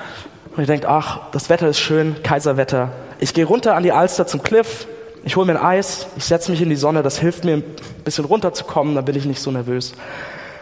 Und 0.57 0.63
ihr 0.63 0.67
denkt, 0.67 0.87
ach, 0.87 1.31
das 1.33 1.49
Wetter 1.51 1.69
ist 1.69 1.81
schön, 1.81 2.23
Kaiserwetter. 2.23 2.91
Ich 3.19 3.35
gehe 3.35 3.45
runter 3.45 3.75
an 3.75 3.83
die 3.83 3.93
Alster 3.93 4.27
zum 4.27 4.43
Cliff, 4.43 4.87
ich 5.25 5.37
hole 5.37 5.47
mir 5.47 5.59
ein 5.59 5.65
Eis, 5.65 6.07
ich 6.17 6.25
setze 6.25 6.51
mich 6.51 6.61
in 6.61 6.69
die 6.69 6.77
Sonne, 6.77 7.03
das 7.03 7.19
hilft 7.19 7.45
mir 7.45 7.55
ein 7.55 7.65
bisschen 8.05 8.25
runterzukommen, 8.25 8.95
dann 8.95 9.05
bin 9.05 9.17
ich 9.17 9.25
nicht 9.25 9.41
so 9.41 9.51
nervös. 9.51 9.93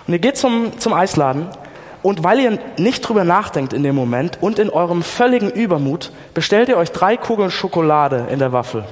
Und 0.07 0.13
ihr 0.13 0.21
geht 0.21 0.37
zum, 0.37 0.79
zum 0.79 0.93
Eisladen 0.93 1.49
Und 2.03 2.25
weil 2.25 2.41
ihr 2.41 2.59
nicht 2.79 3.01
drüber 3.03 3.25
nachdenkt 3.25 3.73
in 3.73 3.83
dem 3.83 3.95
Moment 3.95 4.39
und 4.41 4.59
in 4.59 4.71
eurem 4.71 5.03
völligen 5.03 5.51
Übermut, 5.51 6.11
bestellt 6.35 6.69
ihr 6.69 6.77
euch 6.77 6.91
drei 6.91 7.17
Kugeln 7.17 7.51
Schokolade 7.51 8.27
in 8.31 8.41
der 8.41 8.53
Waffel. 8.53 8.85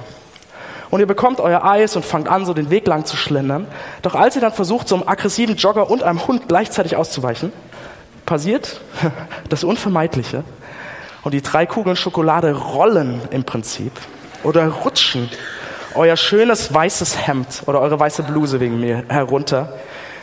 Und 0.89 0.99
ihr 0.99 1.07
bekommt 1.07 1.39
euer 1.39 1.63
Eis 1.63 1.95
und 1.95 2.05
fangt 2.05 2.27
an, 2.27 2.45
so 2.45 2.53
den 2.53 2.69
Weg 2.69 2.87
lang 2.87 3.05
zu 3.05 3.15
schlendern. 3.15 3.67
Doch 4.01 4.15
als 4.15 4.35
ihr 4.35 4.41
dann 4.41 4.51
versucht, 4.53 4.87
so 4.87 4.95
einem 4.95 5.07
aggressiven 5.07 5.55
Jogger 5.55 5.89
und 5.89 6.03
einem 6.03 6.25
Hund 6.27 6.47
gleichzeitig 6.47 6.95
auszuweichen, 6.95 7.51
passiert 8.25 8.81
das 9.49 9.63
Unvermeidliche. 9.63 10.43
Und 11.23 11.33
die 11.33 11.41
drei 11.41 11.65
Kugeln 11.65 11.95
Schokolade 11.95 12.53
rollen 12.53 13.21
im 13.31 13.43
Prinzip 13.43 13.91
oder 14.43 14.67
rutschen 14.67 15.29
euer 15.95 16.15
schönes 16.15 16.73
weißes 16.73 17.27
Hemd 17.27 17.63
oder 17.65 17.81
eure 17.81 17.99
weiße 17.99 18.23
Bluse 18.23 18.59
wegen 18.59 18.79
mir 18.79 19.03
herunter, 19.07 19.73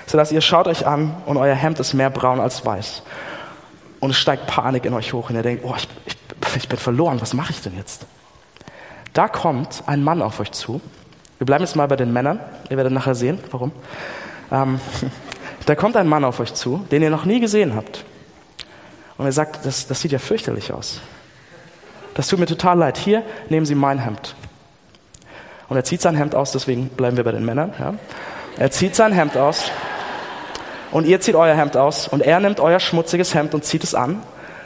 sodass 0.07 0.33
ihr 0.33 0.41
schaut 0.41 0.67
euch 0.67 0.87
an 0.87 1.17
und 1.27 1.37
euer 1.37 1.55
Hemd 1.55 1.81
ist 1.81 1.95
mehr 1.95 2.11
braun 2.11 2.41
als 2.41 2.65
weiß. 2.65 3.03
Und 4.01 4.11
es 4.11 4.17
steigt 4.17 4.47
Panik 4.47 4.85
in 4.85 4.95
euch 4.95 5.13
hoch 5.13 5.31
und 5.31 5.37
ihr 5.37 5.43
denkt, 5.43 5.65
oh, 5.65 5.75
ich, 5.77 5.89
ich, 6.07 6.57
ich 6.57 6.69
bin 6.69 6.79
verloren, 6.79 7.21
was 7.21 7.35
mache 7.35 7.53
ich 7.53 7.61
denn 7.61 7.77
jetzt? 7.77 8.07
Da 9.13 9.29
kommt 9.29 9.83
ein 9.87 10.03
Mann 10.03 10.23
auf 10.23 10.39
euch 10.41 10.53
zu. 10.53 10.81
Wir 11.39 11.47
bleiben 11.47 11.65
jetzt 11.65 11.77
mal 11.77 11.89
bei 11.89 11.97
den 11.97 12.13
Männern. 12.13 12.41
Ihr 12.69 12.77
werdet 12.77 12.93
nachher 12.93 13.15
sehen, 13.15 13.39
warum. 13.51 13.73
Ähm, 14.53 14.81
da 15.67 15.75
kommt 15.75 15.97
ein 15.97 16.09
Mann 16.09 16.25
auf 16.25 16.41
euch 16.41 16.55
zu, 16.55 16.87
den 16.91 17.03
ihr 17.03 17.11
noch 17.11 17.25
nie 17.25 17.41
gesehen 17.41 17.75
habt. 17.75 18.05
Und 19.17 19.27
er 19.27 19.33
sagt, 19.33 19.67
das, 19.67 19.87
das 19.87 20.01
sieht 20.01 20.13
ja 20.13 20.19
fürchterlich 20.19 20.73
aus. 20.73 21.01
Das 22.15 22.29
tut 22.29 22.39
mir 22.39 22.47
total 22.47 22.79
leid. 22.79 22.99
Hier, 22.99 23.23
nehmen 23.49 23.67
Sie 23.67 23.75
mein 23.75 23.99
Hemd. 23.99 24.35
Und 25.69 25.77
er 25.77 25.85
zieht 25.85 26.01
sein 26.01 26.17
Hemd 26.17 26.35
aus, 26.35 26.53
deswegen 26.53 26.89
bleiben 26.89 27.17
wir 27.17 27.25
bei 27.25 27.33
den 27.33 27.45
Männern. 27.45 27.75
Ja. 27.79 27.95
Er 28.59 28.71
zieht 28.71 28.97
sein 28.97 29.13
Hemd 29.13 29.37
aus 29.37 29.71
und 30.91 31.07
ihr 31.07 31.21
zieht 31.21 31.35
euer 31.35 31.55
Hemd 31.55 31.77
aus 31.77 32.09
und 32.09 32.23
er 32.23 32.41
nimmt 32.41 32.61
euer 32.61 32.81
schmutziges 32.81 33.35
Hemd 33.35 33.55
und 33.55 33.65
zieht 33.65 33.85
es 33.85 33.95
an 33.95 34.23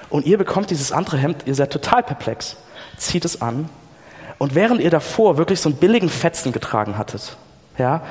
und 0.08 0.24
ihr 0.24 0.38
bekommt 0.38 0.70
dieses 0.70 0.92
andere 0.92 1.18
Hemd, 1.18 1.42
ihr 1.46 1.54
seid 1.54 1.72
total 1.72 2.02
perplex, 2.02 2.56
zieht 2.96 3.24
es 3.24 3.42
an 3.42 3.68
und 4.38 4.54
während 4.54 4.80
ihr 4.80 4.90
davor 4.90 5.36
wirklich 5.36 5.60
so 5.60 5.68
einen 5.68 5.78
billigen 5.78 6.08
Fetzen 6.08 6.52
getragen 6.52 6.96
hattet, 6.96 7.36
ja, 7.76 8.02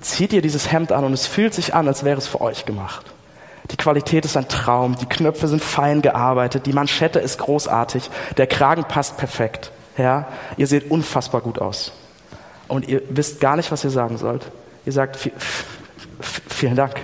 zieht 0.00 0.32
ihr 0.32 0.42
dieses 0.42 0.70
Hemd 0.70 0.92
an 0.92 1.04
und 1.04 1.12
es 1.12 1.26
fühlt 1.26 1.52
sich 1.52 1.74
an, 1.74 1.88
als 1.88 2.04
wäre 2.04 2.18
es 2.18 2.28
für 2.28 2.40
euch 2.40 2.64
gemacht. 2.64 3.04
Die 3.70 3.76
Qualität 3.76 4.24
ist 4.24 4.36
ein 4.36 4.48
Traum, 4.48 4.96
die 4.96 5.06
Knöpfe 5.06 5.48
sind 5.48 5.62
fein 5.62 6.00
gearbeitet, 6.00 6.64
die 6.64 6.72
Manschette 6.72 7.18
ist 7.18 7.38
großartig, 7.38 8.08
der 8.36 8.46
Kragen 8.46 8.84
passt 8.84 9.18
perfekt. 9.18 9.72
Ja, 9.98 10.28
ihr 10.56 10.68
seht 10.68 10.90
unfassbar 10.90 11.40
gut 11.40 11.58
aus 11.58 11.92
und 12.68 12.88
ihr 12.88 13.02
wisst 13.08 13.40
gar 13.40 13.56
nicht, 13.56 13.72
was 13.72 13.84
ihr 13.84 13.90
sagen 13.90 14.18
sollt. 14.18 14.46
Ihr 14.86 14.92
sagt, 14.92 15.18
vielen 16.48 16.76
Dank, 16.76 16.94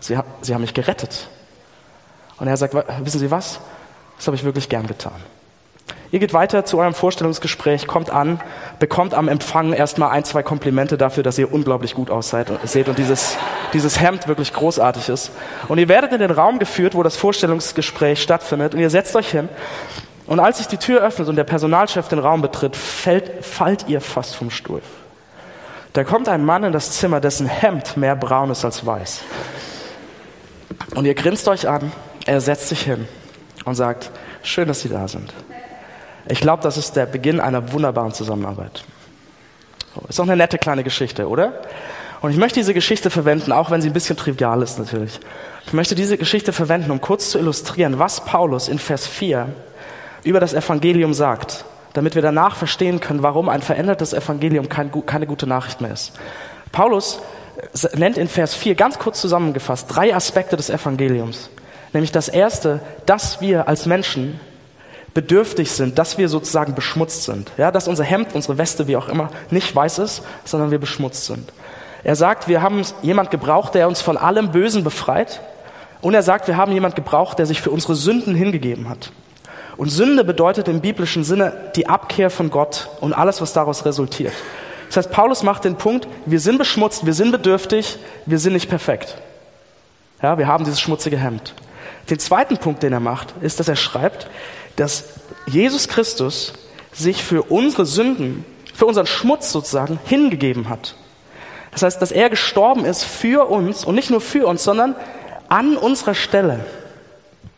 Sie, 0.00 0.18
Sie 0.42 0.54
haben 0.54 0.60
mich 0.60 0.74
gerettet. 0.74 1.28
Und 2.38 2.48
er 2.48 2.56
sagt, 2.56 2.74
wissen 3.02 3.18
Sie 3.18 3.30
was? 3.30 3.60
Das 4.16 4.26
habe 4.26 4.36
ich 4.36 4.44
wirklich 4.44 4.68
gern 4.68 4.86
getan. 4.86 5.14
Ihr 6.12 6.20
geht 6.20 6.32
weiter 6.32 6.64
zu 6.64 6.78
eurem 6.78 6.94
Vorstellungsgespräch, 6.94 7.86
kommt 7.86 8.10
an, 8.10 8.40
bekommt 8.78 9.14
am 9.14 9.28
Empfang 9.28 9.72
erstmal 9.72 10.10
ein, 10.10 10.24
zwei 10.24 10.42
Komplimente 10.42 10.96
dafür, 10.96 11.22
dass 11.22 11.36
ihr 11.36 11.52
unglaublich 11.52 11.94
gut 11.94 12.10
ausseht 12.10 12.48
und, 12.50 12.98
dieses, 12.98 13.36
dieses 13.72 14.00
Hemd 14.00 14.28
wirklich 14.28 14.52
großartig 14.52 15.08
ist. 15.08 15.32
Und 15.68 15.78
ihr 15.78 15.88
werdet 15.88 16.12
in 16.12 16.20
den 16.20 16.30
Raum 16.30 16.58
geführt, 16.58 16.94
wo 16.94 17.02
das 17.02 17.16
Vorstellungsgespräch 17.16 18.22
stattfindet 18.22 18.74
und 18.74 18.80
ihr 18.80 18.90
setzt 18.90 19.16
euch 19.16 19.30
hin 19.30 19.48
und 20.26 20.40
als 20.40 20.58
sich 20.58 20.68
die 20.68 20.76
Tür 20.76 21.02
öffnet 21.02 21.28
und 21.28 21.36
der 21.36 21.44
Personalchef 21.44 22.08
den 22.08 22.18
Raum 22.18 22.40
betritt, 22.40 22.76
fällt, 22.76 23.44
fallt 23.44 23.88
ihr 23.88 24.00
fast 24.00 24.36
vom 24.36 24.50
Stuhl. 24.50 24.82
Da 25.96 26.04
kommt 26.04 26.28
ein 26.28 26.44
Mann 26.44 26.62
in 26.62 26.74
das 26.74 26.90
Zimmer, 26.90 27.20
dessen 27.20 27.46
Hemd 27.46 27.96
mehr 27.96 28.14
braun 28.14 28.50
ist 28.50 28.66
als 28.66 28.84
weiß. 28.84 29.22
Und 30.94 31.06
ihr 31.06 31.14
grinst 31.14 31.48
euch 31.48 31.66
an, 31.66 31.90
er 32.26 32.42
setzt 32.42 32.68
sich 32.68 32.82
hin 32.82 33.08
und 33.64 33.76
sagt, 33.76 34.10
schön, 34.42 34.68
dass 34.68 34.82
Sie 34.82 34.90
da 34.90 35.08
sind. 35.08 35.32
Ich 36.28 36.42
glaube, 36.42 36.62
das 36.62 36.76
ist 36.76 36.96
der 36.96 37.06
Beginn 37.06 37.40
einer 37.40 37.72
wunderbaren 37.72 38.12
Zusammenarbeit. 38.12 38.84
Ist 40.06 40.18
doch 40.18 40.24
eine 40.24 40.36
nette 40.36 40.58
kleine 40.58 40.84
Geschichte, 40.84 41.30
oder? 41.30 41.62
Und 42.20 42.30
ich 42.30 42.36
möchte 42.36 42.60
diese 42.60 42.74
Geschichte 42.74 43.08
verwenden, 43.08 43.50
auch 43.50 43.70
wenn 43.70 43.80
sie 43.80 43.88
ein 43.88 43.94
bisschen 43.94 44.18
trivial 44.18 44.60
ist 44.60 44.78
natürlich. 44.78 45.18
Ich 45.64 45.72
möchte 45.72 45.94
diese 45.94 46.18
Geschichte 46.18 46.52
verwenden, 46.52 46.90
um 46.90 47.00
kurz 47.00 47.30
zu 47.30 47.38
illustrieren, 47.38 47.98
was 47.98 48.22
Paulus 48.22 48.68
in 48.68 48.78
Vers 48.78 49.06
4 49.06 49.48
über 50.24 50.40
das 50.40 50.52
Evangelium 50.52 51.14
sagt 51.14 51.64
damit 51.96 52.14
wir 52.14 52.22
danach 52.22 52.56
verstehen 52.56 53.00
können, 53.00 53.22
warum 53.22 53.48
ein 53.48 53.62
verändertes 53.62 54.12
Evangelium 54.12 54.68
kein, 54.68 54.90
keine 55.06 55.26
gute 55.26 55.46
Nachricht 55.46 55.80
mehr 55.80 55.92
ist. 55.92 56.12
Paulus 56.72 57.20
äh, 57.72 57.96
nennt 57.96 58.18
in 58.18 58.28
Vers 58.28 58.54
4 58.54 58.74
ganz 58.74 58.98
kurz 58.98 59.20
zusammengefasst 59.20 59.86
drei 59.88 60.14
Aspekte 60.14 60.56
des 60.56 60.70
Evangeliums. 60.70 61.50
Nämlich 61.92 62.12
das 62.12 62.28
erste, 62.28 62.80
dass 63.06 63.40
wir 63.40 63.68
als 63.68 63.86
Menschen 63.86 64.38
bedürftig 65.14 65.70
sind, 65.70 65.98
dass 65.98 66.18
wir 66.18 66.28
sozusagen 66.28 66.74
beschmutzt 66.74 67.22
sind. 67.22 67.50
Ja, 67.56 67.70
dass 67.70 67.88
unser 67.88 68.04
Hemd, 68.04 68.34
unsere 68.34 68.58
Weste, 68.58 68.86
wie 68.86 68.96
auch 68.96 69.08
immer, 69.08 69.30
nicht 69.50 69.74
weiß 69.74 69.98
ist, 70.00 70.22
sondern 70.44 70.70
wir 70.70 70.78
beschmutzt 70.78 71.24
sind. 71.24 71.50
Er 72.04 72.16
sagt, 72.16 72.48
wir 72.48 72.60
haben 72.60 72.82
jemand 73.00 73.30
gebraucht, 73.30 73.74
der 73.74 73.88
uns 73.88 74.02
von 74.02 74.18
allem 74.18 74.52
Bösen 74.52 74.84
befreit. 74.84 75.40
Und 76.02 76.12
er 76.12 76.22
sagt, 76.22 76.46
wir 76.46 76.58
haben 76.58 76.72
jemand 76.72 76.94
gebraucht, 76.94 77.38
der 77.38 77.46
sich 77.46 77.62
für 77.62 77.70
unsere 77.70 77.94
Sünden 77.94 78.34
hingegeben 78.34 78.90
hat. 78.90 79.10
Und 79.76 79.90
Sünde 79.90 80.24
bedeutet 80.24 80.68
im 80.68 80.80
biblischen 80.80 81.24
Sinne 81.24 81.70
die 81.76 81.86
Abkehr 81.86 82.30
von 82.30 82.50
Gott 82.50 82.88
und 83.00 83.12
alles, 83.12 83.40
was 83.40 83.52
daraus 83.52 83.84
resultiert. 83.84 84.32
Das 84.88 84.96
heißt, 84.96 85.10
Paulus 85.10 85.42
macht 85.42 85.64
den 85.64 85.76
Punkt, 85.76 86.06
wir 86.24 86.40
sind 86.40 86.58
beschmutzt, 86.58 87.04
wir 87.04 87.12
sind 87.12 87.32
bedürftig, 87.32 87.98
wir 88.24 88.38
sind 88.38 88.54
nicht 88.54 88.68
perfekt. 88.68 89.18
Ja, 90.22 90.38
wir 90.38 90.46
haben 90.46 90.64
dieses 90.64 90.80
schmutzige 90.80 91.18
Hemd. 91.18 91.54
Den 92.08 92.18
zweiten 92.18 92.56
Punkt, 92.56 92.82
den 92.82 92.92
er 92.92 93.00
macht, 93.00 93.34
ist, 93.42 93.60
dass 93.60 93.68
er 93.68 93.76
schreibt, 93.76 94.28
dass 94.76 95.04
Jesus 95.46 95.88
Christus 95.88 96.54
sich 96.92 97.22
für 97.22 97.42
unsere 97.42 97.84
Sünden, 97.84 98.44
für 98.72 98.86
unseren 98.86 99.06
Schmutz 99.06 99.52
sozusagen 99.52 99.98
hingegeben 100.04 100.68
hat. 100.68 100.94
Das 101.72 101.82
heißt, 101.82 102.00
dass 102.00 102.12
er 102.12 102.30
gestorben 102.30 102.84
ist 102.84 103.04
für 103.04 103.50
uns 103.50 103.84
und 103.84 103.96
nicht 103.96 104.10
nur 104.10 104.20
für 104.20 104.46
uns, 104.46 104.64
sondern 104.64 104.94
an 105.48 105.76
unserer 105.76 106.14
Stelle. 106.14 106.64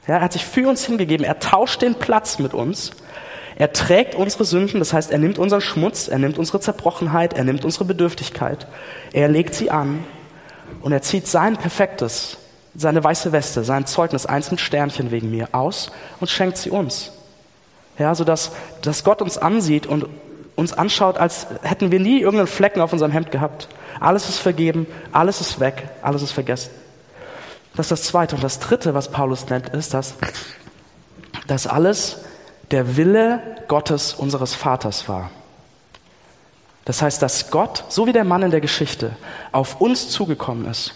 Ja, 0.08 0.16
er 0.16 0.20
hat 0.22 0.32
sich 0.32 0.44
für 0.44 0.66
uns 0.68 0.84
hingegeben. 0.84 1.24
Er 1.24 1.38
tauscht 1.38 1.82
den 1.82 1.94
Platz 1.94 2.38
mit 2.38 2.54
uns. 2.54 2.90
Er 3.56 3.72
trägt 3.72 4.14
unsere 4.14 4.44
Sünden, 4.44 4.78
das 4.78 4.92
heißt, 4.92 5.10
er 5.10 5.18
nimmt 5.18 5.38
unseren 5.38 5.60
Schmutz, 5.60 6.06
er 6.06 6.18
nimmt 6.18 6.38
unsere 6.38 6.60
Zerbrochenheit, 6.60 7.34
er 7.34 7.42
nimmt 7.42 7.64
unsere 7.64 7.84
Bedürftigkeit, 7.84 8.68
er 9.12 9.26
legt 9.26 9.52
sie 9.52 9.68
an 9.68 10.04
und 10.80 10.92
er 10.92 11.02
zieht 11.02 11.26
sein 11.26 11.56
perfektes, 11.56 12.36
seine 12.76 13.02
weiße 13.02 13.32
Weste, 13.32 13.64
sein 13.64 13.84
Zeugnis, 13.84 14.26
eins 14.26 14.52
mit 14.52 14.60
Sternchen 14.60 15.10
wegen 15.10 15.32
mir 15.32 15.48
aus 15.50 15.90
und 16.20 16.30
schenkt 16.30 16.56
sie 16.56 16.70
uns. 16.70 17.10
Ja, 17.98 18.14
so 18.14 18.22
dass, 18.22 18.52
dass 18.82 19.02
Gott 19.02 19.22
uns 19.22 19.38
ansieht 19.38 19.88
und 19.88 20.06
uns 20.54 20.72
anschaut, 20.72 21.18
als 21.18 21.48
hätten 21.62 21.90
wir 21.90 21.98
nie 21.98 22.20
irgendeinen 22.20 22.46
Flecken 22.46 22.80
auf 22.80 22.92
unserem 22.92 23.10
Hemd 23.10 23.32
gehabt. 23.32 23.68
Alles 23.98 24.28
ist 24.28 24.38
vergeben, 24.38 24.86
alles 25.10 25.40
ist 25.40 25.58
weg, 25.58 25.88
alles 26.00 26.22
ist 26.22 26.30
vergessen. 26.30 26.70
Das 27.78 27.86
ist 27.86 27.90
das 27.92 28.02
Zweite. 28.02 28.34
Und 28.34 28.42
das 28.42 28.58
Dritte, 28.58 28.92
was 28.92 29.08
Paulus 29.08 29.48
nennt, 29.50 29.68
ist, 29.68 29.94
dass 29.94 30.14
das 31.46 31.68
alles 31.68 32.18
der 32.72 32.96
Wille 32.96 33.40
Gottes, 33.68 34.14
unseres 34.14 34.52
Vaters 34.52 35.08
war. 35.08 35.30
Das 36.86 37.02
heißt, 37.02 37.22
dass 37.22 37.52
Gott, 37.52 37.84
so 37.88 38.08
wie 38.08 38.12
der 38.12 38.24
Mann 38.24 38.42
in 38.42 38.50
der 38.50 38.60
Geschichte, 38.60 39.16
auf 39.52 39.80
uns 39.80 40.08
zugekommen 40.08 40.66
ist. 40.66 40.92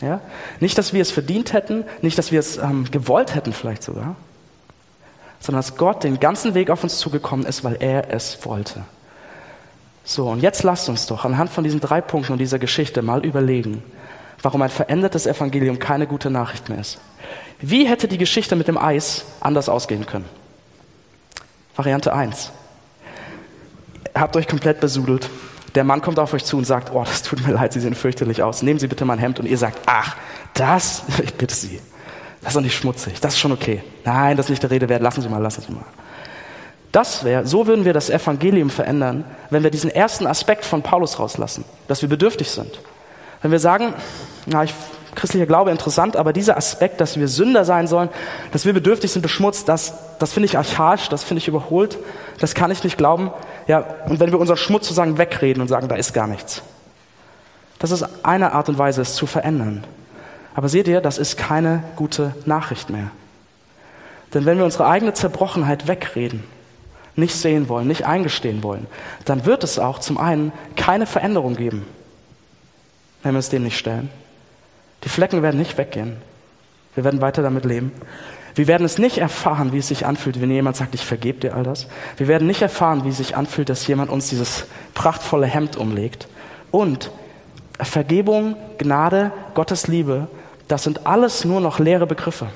Ja? 0.00 0.22
Nicht, 0.58 0.78
dass 0.78 0.94
wir 0.94 1.02
es 1.02 1.10
verdient 1.10 1.52
hätten, 1.52 1.84
nicht, 2.00 2.16
dass 2.16 2.32
wir 2.32 2.40
es 2.40 2.56
ähm, 2.56 2.90
gewollt 2.90 3.34
hätten 3.34 3.52
vielleicht 3.52 3.82
sogar, 3.82 4.16
sondern 5.38 5.60
dass 5.60 5.76
Gott 5.76 6.02
den 6.02 6.18
ganzen 6.18 6.54
Weg 6.54 6.70
auf 6.70 6.82
uns 6.82 6.96
zugekommen 6.96 7.44
ist, 7.44 7.62
weil 7.62 7.76
er 7.78 8.10
es 8.10 8.42
wollte. 8.46 8.84
So, 10.04 10.30
und 10.30 10.40
jetzt 10.40 10.62
lasst 10.62 10.88
uns 10.88 11.04
doch 11.04 11.26
anhand 11.26 11.50
von 11.50 11.62
diesen 11.62 11.80
drei 11.80 12.00
Punkten 12.00 12.32
und 12.32 12.38
dieser 12.38 12.58
Geschichte 12.58 13.02
mal 13.02 13.22
überlegen, 13.22 13.82
warum 14.42 14.62
ein 14.62 14.70
verändertes 14.70 15.26
Evangelium 15.26 15.78
keine 15.78 16.06
gute 16.06 16.30
Nachricht 16.30 16.68
mehr 16.68 16.78
ist. 16.78 16.98
Wie 17.60 17.86
hätte 17.86 18.08
die 18.08 18.18
Geschichte 18.18 18.56
mit 18.56 18.68
dem 18.68 18.78
Eis 18.78 19.24
anders 19.40 19.68
ausgehen 19.68 20.06
können? 20.06 20.24
Variante 21.76 22.12
1. 22.12 22.50
Ihr 24.14 24.20
habt 24.20 24.36
euch 24.36 24.48
komplett 24.48 24.80
besudelt. 24.80 25.28
Der 25.74 25.84
Mann 25.84 26.00
kommt 26.00 26.18
auf 26.18 26.32
euch 26.32 26.44
zu 26.44 26.56
und 26.56 26.64
sagt, 26.64 26.90
oh, 26.92 27.04
das 27.04 27.22
tut 27.22 27.46
mir 27.46 27.52
leid, 27.52 27.72
Sie 27.72 27.80
sehen 27.80 27.94
fürchterlich 27.94 28.42
aus. 28.42 28.62
Nehmen 28.62 28.80
Sie 28.80 28.88
bitte 28.88 29.04
mein 29.04 29.18
Hemd. 29.18 29.38
Und 29.38 29.46
ihr 29.46 29.58
sagt, 29.58 29.78
ach, 29.86 30.16
das, 30.54 31.04
ich 31.22 31.34
bitte 31.34 31.54
Sie. 31.54 31.80
Das 32.40 32.50
ist 32.50 32.56
doch 32.56 32.62
nicht 32.62 32.76
schmutzig. 32.76 33.20
Das 33.20 33.34
ist 33.34 33.40
schon 33.40 33.52
okay. 33.52 33.82
Nein, 34.04 34.36
das 34.36 34.46
ist 34.46 34.50
nicht 34.50 34.62
der 34.62 34.70
Rede 34.70 34.88
wert. 34.88 35.02
Lassen 35.02 35.20
Sie 35.20 35.28
mal, 35.28 35.38
lassen 35.38 35.62
Sie 35.62 35.72
mal. 35.72 35.84
Das 36.92 37.22
wäre, 37.22 37.46
so 37.46 37.66
würden 37.66 37.84
wir 37.84 37.92
das 37.92 38.10
Evangelium 38.10 38.68
verändern, 38.68 39.24
wenn 39.50 39.62
wir 39.62 39.70
diesen 39.70 39.90
ersten 39.90 40.26
Aspekt 40.26 40.64
von 40.64 40.82
Paulus 40.82 41.20
rauslassen, 41.20 41.64
dass 41.86 42.02
wir 42.02 42.08
bedürftig 42.08 42.50
sind. 42.50 42.80
Wenn 43.42 43.50
wir 43.50 43.58
sagen, 43.58 43.94
na, 44.46 44.64
ich, 44.64 44.74
christlicher 45.14 45.46
Glaube 45.46 45.70
interessant, 45.70 46.16
aber 46.16 46.32
dieser 46.32 46.56
Aspekt, 46.56 47.00
dass 47.00 47.18
wir 47.18 47.28
Sünder 47.28 47.64
sein 47.64 47.86
sollen, 47.86 48.08
dass 48.52 48.64
wir 48.64 48.72
bedürftig 48.72 49.10
sind, 49.10 49.22
beschmutzt, 49.22 49.68
das, 49.68 49.94
das 50.18 50.32
finde 50.32 50.46
ich 50.46 50.56
archaisch, 50.56 51.08
das 51.08 51.24
finde 51.24 51.38
ich 51.38 51.48
überholt, 51.48 51.98
das 52.38 52.54
kann 52.54 52.70
ich 52.70 52.84
nicht 52.84 52.98
glauben. 52.98 53.30
Ja, 53.66 53.84
und 54.08 54.20
wenn 54.20 54.30
wir 54.30 54.38
unseren 54.38 54.56
Schmutz 54.56 54.84
sozusagen 54.84 55.18
wegreden 55.18 55.60
und 55.60 55.68
sagen, 55.68 55.88
da 55.88 55.96
ist 55.96 56.12
gar 56.12 56.26
nichts. 56.26 56.62
Das 57.78 57.90
ist 57.90 58.04
eine 58.24 58.52
Art 58.52 58.68
und 58.68 58.78
Weise, 58.78 59.02
es 59.02 59.14
zu 59.14 59.26
verändern. 59.26 59.84
Aber 60.54 60.68
seht 60.68 60.88
ihr, 60.88 61.00
das 61.00 61.18
ist 61.18 61.38
keine 61.38 61.82
gute 61.96 62.34
Nachricht 62.44 62.90
mehr. 62.90 63.10
Denn 64.34 64.44
wenn 64.44 64.58
wir 64.58 64.64
unsere 64.64 64.86
eigene 64.86 65.14
Zerbrochenheit 65.14 65.88
wegreden, 65.88 66.44
nicht 67.16 67.34
sehen 67.34 67.68
wollen, 67.68 67.88
nicht 67.88 68.06
eingestehen 68.06 68.62
wollen, 68.62 68.86
dann 69.24 69.44
wird 69.44 69.64
es 69.64 69.78
auch 69.78 69.98
zum 69.98 70.18
einen 70.18 70.52
keine 70.76 71.06
Veränderung 71.06 71.56
geben, 71.56 71.86
wenn 73.22 73.32
wir 73.32 73.38
uns 73.38 73.48
dem 73.48 73.62
nicht 73.62 73.78
stellen. 73.78 74.10
Die 75.04 75.08
Flecken 75.08 75.42
werden 75.42 75.58
nicht 75.58 75.78
weggehen. 75.78 76.16
Wir 76.94 77.04
werden 77.04 77.20
weiter 77.20 77.42
damit 77.42 77.64
leben. 77.64 77.92
Wir 78.54 78.66
werden 78.66 78.84
es 78.84 78.98
nicht 78.98 79.18
erfahren, 79.18 79.72
wie 79.72 79.78
es 79.78 79.88
sich 79.88 80.06
anfühlt, 80.06 80.40
wenn 80.40 80.50
jemand 80.50 80.76
sagt, 80.76 80.94
ich 80.94 81.04
vergebe 81.04 81.38
dir 81.38 81.54
all 81.54 81.62
das. 81.62 81.86
Wir 82.16 82.28
werden 82.28 82.46
nicht 82.46 82.62
erfahren, 82.62 83.04
wie 83.04 83.10
es 83.10 83.18
sich 83.18 83.36
anfühlt, 83.36 83.68
dass 83.68 83.86
jemand 83.86 84.10
uns 84.10 84.28
dieses 84.28 84.66
prachtvolle 84.94 85.46
Hemd 85.46 85.76
umlegt. 85.76 86.28
Und 86.70 87.10
Vergebung, 87.78 88.56
Gnade, 88.78 89.32
Gottes 89.54 89.86
Liebe, 89.86 90.28
das 90.68 90.82
sind 90.82 91.06
alles 91.06 91.44
nur 91.44 91.60
noch 91.60 91.78
leere 91.78 92.06
Begriffe. 92.06 92.48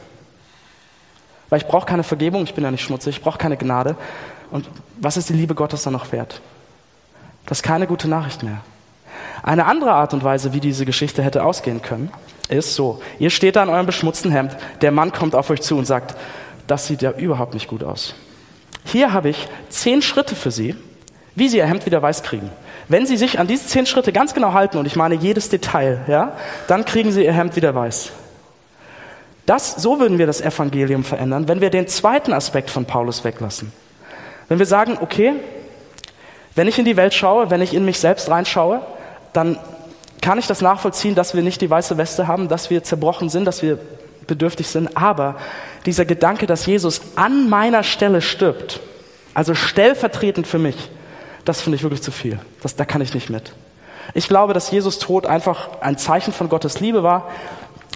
Weil 1.49 1.61
ich 1.61 1.67
brauche 1.67 1.87
keine 1.87 2.03
Vergebung, 2.03 2.43
ich 2.45 2.55
bin 2.55 2.65
ja 2.65 2.71
nicht 2.71 2.83
schmutzig, 2.83 3.17
ich 3.17 3.23
brauche 3.23 3.39
keine 3.39 3.57
Gnade. 3.57 3.97
Und 4.51 4.69
was 5.01 5.17
ist 5.17 5.29
die 5.29 5.35
Liebe 5.35 5.55
Gottes 5.55 5.83
dann 5.85 5.93
noch 5.93 6.13
wert? 6.13 6.41
Das 7.47 7.59
ist 7.59 7.63
keine 7.63 7.87
gute 7.87 8.09
Nachricht 8.09 8.43
mehr. 8.43 8.61
Eine 9.45 9.67
andere 9.67 9.93
Art 9.93 10.15
und 10.15 10.25
Weise, 10.25 10.55
wie 10.55 10.61
diese 10.61 10.87
Geschichte 10.87 11.23
hätte 11.23 11.45
ausgehen 11.45 11.83
können, 11.83 12.11
ist 12.49 12.75
so. 12.75 13.03
Ihr 13.19 13.29
steht 13.29 13.57
da 13.57 13.63
in 13.63 13.69
eurem 13.69 13.85
beschmutzten 13.85 14.31
Hemd, 14.31 14.57
der 14.81 14.91
Mann 14.91 15.13
kommt 15.13 15.35
auf 15.35 15.51
euch 15.51 15.61
zu 15.61 15.77
und 15.77 15.85
sagt, 15.85 16.17
das 16.67 16.87
sieht 16.87 17.03
ja 17.03 17.11
überhaupt 17.11 17.53
nicht 17.53 17.69
gut 17.69 17.85
aus. 17.85 18.15
Hier 18.87 19.13
habe 19.13 19.29
ich 19.29 19.47
zehn 19.69 20.01
Schritte 20.01 20.35
für 20.35 20.51
Sie, 20.51 20.75
wie 21.35 21.51
Sie 21.51 21.59
Ihr 21.59 21.67
Hemd 21.67 21.85
wieder 21.85 22.01
weiß 22.01 22.23
kriegen. 22.23 22.51
Wenn 22.89 23.05
Sie 23.05 23.19
sich 23.19 23.39
an 23.39 23.47
diese 23.47 23.67
zehn 23.67 23.85
Schritte 23.85 24.13
ganz 24.13 24.33
genau 24.33 24.55
halten, 24.55 24.79
und 24.79 24.87
ich 24.87 24.97
meine 24.97 25.15
jedes 25.15 25.51
Detail, 25.51 26.01
ja, 26.07 26.33
dann 26.67 26.87
kriegen 26.87 27.13
Sie 27.13 27.23
Ihr 27.23 27.35
Hemd 27.35 27.55
wieder 27.55 27.75
weiß. 27.75 28.13
Das, 29.45 29.75
so 29.75 30.01
würden 30.01 30.17
wir 30.17 30.27
das 30.27 30.41
Evangelium 30.41 31.05
verändern, 31.05 31.49
wenn 31.49 31.61
wir 31.61 31.69
den 31.69 31.87
zweiten 31.87 32.33
Aspekt 32.33 32.71
von 32.71 32.87
Paulus 32.87 33.25
weglassen. 33.25 33.73
Wenn 34.49 34.59
wir 34.59 34.65
sagen, 34.65 34.97
okay, 35.03 35.35
wenn 36.55 36.67
ich 36.67 36.79
in 36.79 36.87
die 36.87 36.97
Welt 36.97 37.13
schaue, 37.13 37.51
wenn 37.51 37.61
ich 37.61 37.75
in 37.75 37.85
mich 37.85 37.99
selbst 37.99 38.31
reinschaue, 38.31 38.81
dann 39.35 39.59
kann 40.23 40.39
ich 40.39 40.47
das 40.47 40.63
nachvollziehen, 40.63 41.15
dass 41.15 41.35
wir 41.35 41.43
nicht 41.43 41.61
die 41.61 41.69
weiße 41.69 41.99
Weste 41.99 42.27
haben, 42.27 42.49
dass 42.49 42.71
wir 42.71 42.83
zerbrochen 42.83 43.29
sind, 43.29 43.45
dass 43.45 43.63
wir 43.63 43.79
bedürftig 44.27 44.69
sind. 44.69 44.97
Aber 44.97 45.37
dieser 45.85 46.07
Gedanke, 46.07 46.47
dass 46.47 46.65
Jesus 46.65 47.03
an 47.17 47.51
meiner 47.51 47.83
Stelle 47.83 48.23
stirbt, 48.23 48.81
also 49.35 49.55
stellvertretend 49.55 50.47
für 50.47 50.59
mich, 50.59 50.77
das 51.45 51.61
finde 51.61 51.77
ich 51.77 51.83
wirklich 51.83 52.03
zu 52.03 52.11
viel. 52.11 52.39
Das, 52.63 52.75
da 52.75 52.87
kann 52.87 53.03
ich 53.03 53.13
nicht 53.13 53.29
mit. 53.29 53.53
Ich 54.15 54.29
glaube, 54.29 54.55
dass 54.55 54.71
Jesus 54.71 54.99
Tod 54.99 55.27
einfach 55.27 55.81
ein 55.81 55.99
Zeichen 55.99 56.33
von 56.33 56.49
Gottes 56.49 56.81
Liebe 56.81 57.03
war 57.03 57.31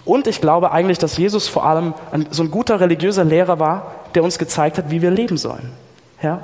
und 0.04 0.26
ich 0.26 0.40
glaube 0.40 0.72
eigentlich, 0.72 0.98
dass 0.98 1.16
Jesus 1.16 1.48
vor 1.48 1.64
allem 1.64 1.94
ein, 2.12 2.26
so 2.30 2.42
ein 2.42 2.50
guter 2.50 2.80
religiöser 2.80 3.24
Lehrer 3.24 3.58
war, 3.58 3.94
der 4.14 4.24
uns 4.24 4.38
gezeigt 4.38 4.78
hat, 4.78 4.90
wie 4.90 5.02
wir 5.02 5.10
leben 5.10 5.36
sollen. 5.36 5.70
Ja? 6.22 6.40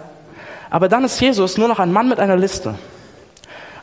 Aber 0.71 0.89
dann 0.89 1.05
ist 1.05 1.21
Jesus 1.21 1.59
nur 1.59 1.69
noch 1.69 1.79
ein 1.79 1.93
Mann 1.93 2.09
mit 2.09 2.21
einer 2.21 2.37
Liste. 2.37 2.75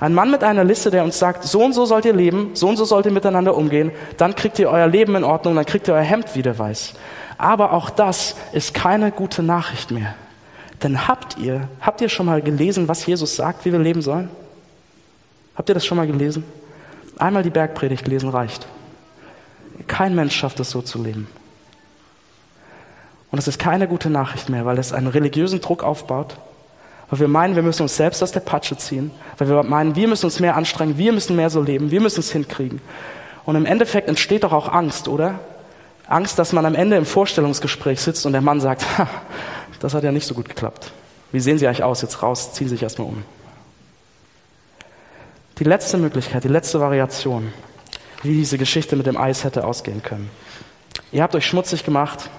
Ein 0.01 0.15
Mann 0.15 0.31
mit 0.31 0.43
einer 0.43 0.63
Liste, 0.63 0.89
der 0.89 1.03
uns 1.03 1.19
sagt, 1.19 1.43
so 1.43 1.63
und 1.63 1.73
so 1.73 1.85
sollt 1.85 2.05
ihr 2.05 2.13
leben, 2.13 2.55
so 2.55 2.67
und 2.67 2.75
so 2.75 2.85
sollt 2.85 3.05
ihr 3.05 3.11
miteinander 3.11 3.55
umgehen, 3.55 3.91
dann 4.17 4.35
kriegt 4.35 4.57
ihr 4.57 4.67
euer 4.67 4.87
Leben 4.87 5.15
in 5.15 5.23
Ordnung, 5.23 5.53
dann 5.53 5.65
kriegt 5.65 5.87
ihr 5.87 5.93
euer 5.93 6.01
Hemd 6.01 6.35
wieder 6.35 6.57
weiß. 6.57 6.95
Aber 7.37 7.71
auch 7.71 7.91
das 7.91 8.35
ist 8.51 8.73
keine 8.73 9.11
gute 9.11 9.43
Nachricht 9.43 9.91
mehr. 9.91 10.15
Denn 10.81 11.07
habt 11.07 11.37
ihr, 11.37 11.69
habt 11.81 12.01
ihr 12.01 12.09
schon 12.09 12.25
mal 12.25 12.41
gelesen, 12.41 12.87
was 12.87 13.05
Jesus 13.05 13.35
sagt, 13.35 13.63
wie 13.63 13.71
wir 13.71 13.77
leben 13.77 14.01
sollen? 14.01 14.29
Habt 15.55 15.69
ihr 15.69 15.75
das 15.75 15.85
schon 15.85 15.97
mal 15.97 16.07
gelesen? 16.07 16.45
Einmal 17.19 17.43
die 17.43 17.51
Bergpredigt 17.51 18.07
lesen 18.07 18.29
reicht. 18.29 18.65
Kein 19.85 20.15
Mensch 20.15 20.35
schafft 20.35 20.59
es 20.59 20.71
so 20.71 20.81
zu 20.81 21.03
leben. 21.03 21.27
Und 23.29 23.37
es 23.37 23.47
ist 23.47 23.59
keine 23.59 23.87
gute 23.87 24.09
Nachricht 24.09 24.49
mehr, 24.49 24.65
weil 24.65 24.79
es 24.79 24.93
einen 24.93 25.07
religiösen 25.07 25.61
Druck 25.61 25.83
aufbaut, 25.83 26.37
weil 27.11 27.19
wir 27.19 27.27
meinen, 27.27 27.55
wir 27.55 27.61
müssen 27.61 27.83
uns 27.83 27.95
selbst 27.95 28.23
aus 28.23 28.31
der 28.31 28.39
Patsche 28.39 28.75
ziehen, 28.77 29.11
weil 29.37 29.49
wir 29.49 29.61
meinen, 29.61 29.95
wir 29.95 30.07
müssen 30.07 30.25
uns 30.25 30.39
mehr 30.39 30.55
anstrengen, 30.55 30.97
wir 30.97 31.13
müssen 31.13 31.35
mehr 31.35 31.51
so 31.51 31.61
leben, 31.61 31.91
wir 31.91 32.01
müssen 32.01 32.21
es 32.21 32.31
hinkriegen. 32.31 32.81
Und 33.45 33.55
im 33.55 33.65
Endeffekt 33.65 34.07
entsteht 34.07 34.43
doch 34.43 34.53
auch 34.53 34.69
Angst, 34.71 35.07
oder? 35.07 35.39
Angst, 36.07 36.39
dass 36.39 36.53
man 36.53 36.65
am 36.65 36.73
Ende 36.73 36.95
im 36.95 37.05
Vorstellungsgespräch 37.05 38.01
sitzt 38.01 38.25
und 38.25 38.31
der 38.31 38.41
Mann 38.41 38.59
sagt, 38.59 38.85
das 39.79 39.93
hat 39.93 40.03
ja 40.03 40.11
nicht 40.11 40.25
so 40.25 40.33
gut 40.33 40.49
geklappt. 40.49 40.91
Wie 41.31 41.39
sehen 41.39 41.57
Sie 41.57 41.67
eigentlich 41.67 41.83
aus? 41.83 42.01
Jetzt 42.01 42.23
raus, 42.23 42.53
ziehen 42.53 42.67
Sie 42.67 42.75
sich 42.75 42.83
erstmal 42.83 43.07
um. 43.07 43.23
Die 45.59 45.63
letzte 45.63 45.97
Möglichkeit, 45.97 46.43
die 46.43 46.49
letzte 46.49 46.79
Variation 46.79 47.53
wie 48.23 48.33
diese 48.33 48.57
Geschichte 48.57 48.95
mit 48.95 49.07
dem 49.07 49.17
Eis 49.17 49.43
hätte 49.43 49.65
ausgehen 49.65 50.03
können. 50.03 50.29
Ihr 51.11 51.23
habt 51.23 51.35
euch 51.35 51.45
schmutzig 51.45 51.83
gemacht, 51.83 52.29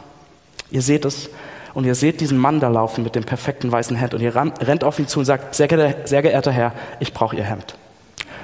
ihr 0.71 0.83
seht 0.83 1.05
es, 1.05 1.29
und 1.75 1.85
ihr 1.85 1.95
seht 1.95 2.21
diesen 2.21 2.39
Mann 2.39 2.61
da 2.61 2.69
laufen 2.69 3.03
mit 3.03 3.15
dem 3.15 3.25
perfekten 3.25 3.73
weißen 3.73 3.97
Hemd 3.97 4.15
und 4.15 4.21
ihr 4.21 4.35
rennt 4.35 4.85
auf 4.85 4.99
ihn 4.99 5.09
zu 5.09 5.21
und 5.21 5.25
sagt, 5.25 5.55
sehr 5.55 5.69
geehrter, 5.69 6.07
sehr 6.07 6.23
geehrter 6.23 6.53
Herr, 6.53 6.73
ich 7.01 7.13
brauche 7.13 7.37
Ihr 7.37 7.45
Hemd. 7.45 7.77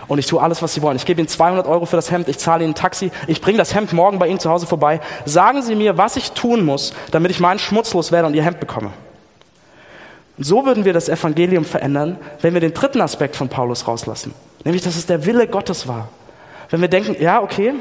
Und 0.07 0.19
ich 0.19 0.27
tue 0.27 0.41
alles, 0.41 0.62
was 0.62 0.73
Sie 0.73 0.81
wollen. 0.81 0.97
Ich 0.97 1.05
gebe 1.05 1.21
Ihnen 1.21 1.29
200 1.29 1.67
Euro 1.67 1.85
für 1.85 1.97
das 1.97 2.11
Hemd, 2.11 2.29
ich 2.29 2.38
zahle 2.38 2.64
Ihnen 2.64 2.73
ein 2.73 2.75
Taxi, 2.75 3.11
ich 3.27 3.43
bringe 3.43 3.59
das 3.59 3.75
Hemd 3.75 3.93
morgen 3.93 4.19
bei 4.19 4.27
Ihnen 4.27 4.41
zu 4.41 4.49
Hause 4.49 4.67
vorbei. 4.67 5.01
Sagen 5.27 5.62
Sie 5.62 5.75
mir, 5.75 5.99
was 5.99 6.17
ich 6.17 6.33
tun 6.33 6.64
muss, 6.64 6.95
damit 7.11 7.31
ich 7.31 7.41
meinen 7.41 7.59
Schmutz 7.59 7.93
loswerde 7.93 8.27
und 8.27 8.35
Ihr 8.35 8.43
Hemd 8.43 8.61
bekomme. 8.61 8.91
Und 10.38 10.45
so 10.45 10.64
würden 10.64 10.87
wir 10.87 10.95
das 10.95 11.09
Evangelium 11.09 11.64
verändern, 11.64 12.17
wenn 12.41 12.55
wir 12.55 12.61
den 12.61 12.73
dritten 12.73 13.03
Aspekt 13.03 13.37
von 13.37 13.49
Paulus 13.49 13.87
rauslassen. 13.87 14.33
Nämlich, 14.64 14.83
dass 14.83 14.97
es 14.97 15.05
der 15.05 15.27
Wille 15.27 15.47
Gottes 15.47 15.87
war. 15.88 16.09
Wenn 16.71 16.81
wir 16.81 16.88
denken, 16.88 17.17
ja, 17.21 17.43
okay, 17.43 17.75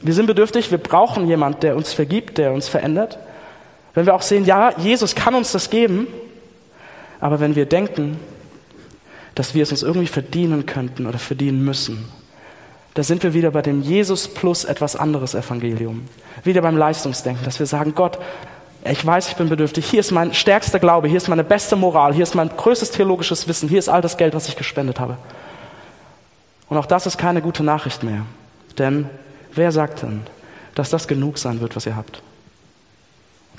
wir 0.00 0.14
sind 0.14 0.26
bedürftig, 0.26 0.70
wir 0.70 0.78
brauchen 0.78 1.26
jemand, 1.26 1.62
der 1.62 1.76
uns 1.76 1.92
vergibt, 1.92 2.38
der 2.38 2.52
uns 2.52 2.68
verändert. 2.68 3.18
Wenn 3.94 4.06
wir 4.06 4.14
auch 4.14 4.22
sehen, 4.22 4.44
ja, 4.44 4.72
Jesus 4.78 5.14
kann 5.14 5.34
uns 5.34 5.52
das 5.52 5.70
geben, 5.70 6.06
aber 7.20 7.40
wenn 7.40 7.54
wir 7.54 7.66
denken, 7.66 8.18
dass 9.34 9.54
wir 9.54 9.62
es 9.62 9.70
uns 9.70 9.82
irgendwie 9.82 10.06
verdienen 10.06 10.66
könnten 10.66 11.06
oder 11.06 11.18
verdienen 11.18 11.64
müssen, 11.64 12.08
da 12.94 13.02
sind 13.02 13.22
wir 13.22 13.32
wieder 13.32 13.50
bei 13.50 13.62
dem 13.62 13.80
Jesus 13.80 14.28
plus 14.28 14.64
etwas 14.64 14.96
anderes 14.96 15.34
Evangelium. 15.34 16.02
Wieder 16.44 16.60
beim 16.60 16.76
Leistungsdenken, 16.76 17.44
dass 17.44 17.58
wir 17.58 17.66
sagen, 17.66 17.94
Gott, 17.94 18.18
ich 18.84 19.04
weiß, 19.04 19.28
ich 19.28 19.36
bin 19.36 19.48
bedürftig, 19.48 19.86
hier 19.86 20.00
ist 20.00 20.10
mein 20.10 20.34
stärkster 20.34 20.78
Glaube, 20.78 21.08
hier 21.08 21.16
ist 21.16 21.28
meine 21.28 21.44
beste 21.44 21.76
Moral, 21.76 22.12
hier 22.12 22.24
ist 22.24 22.34
mein 22.34 22.50
größtes 22.54 22.90
theologisches 22.90 23.48
Wissen, 23.48 23.68
hier 23.68 23.78
ist 23.78 23.88
all 23.88 24.02
das 24.02 24.16
Geld, 24.16 24.34
was 24.34 24.48
ich 24.48 24.56
gespendet 24.56 25.00
habe. 25.00 25.16
Und 26.68 26.76
auch 26.76 26.86
das 26.86 27.06
ist 27.06 27.16
keine 27.16 27.40
gute 27.40 27.62
Nachricht 27.62 28.02
mehr. 28.02 28.26
Denn 28.78 29.08
wer 29.54 29.72
sagt 29.72 30.02
denn, 30.02 30.22
dass 30.74 30.90
das 30.90 31.06
genug 31.06 31.38
sein 31.38 31.60
wird, 31.60 31.76
was 31.76 31.86
ihr 31.86 31.96
habt? 31.96 32.22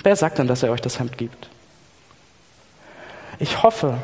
Wer 0.04 0.16
sagt 0.16 0.38
denn, 0.38 0.46
dass 0.46 0.62
er 0.62 0.70
euch 0.70 0.82
das 0.82 1.00
Hemd 1.00 1.18
gibt? 1.18 1.48
Ich 3.38 3.62
hoffe, 3.62 3.98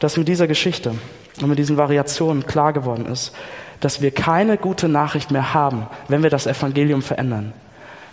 dass 0.00 0.16
mit 0.16 0.28
dieser 0.28 0.46
Geschichte 0.46 0.94
und 1.40 1.48
mit 1.48 1.58
diesen 1.58 1.76
Variationen 1.76 2.46
klar 2.46 2.72
geworden 2.72 3.06
ist, 3.06 3.32
dass 3.80 4.02
wir 4.02 4.10
keine 4.10 4.58
gute 4.58 4.88
Nachricht 4.88 5.30
mehr 5.30 5.54
haben, 5.54 5.86
wenn 6.08 6.22
wir 6.22 6.30
das 6.30 6.46
Evangelium 6.46 7.00
verändern. 7.00 7.52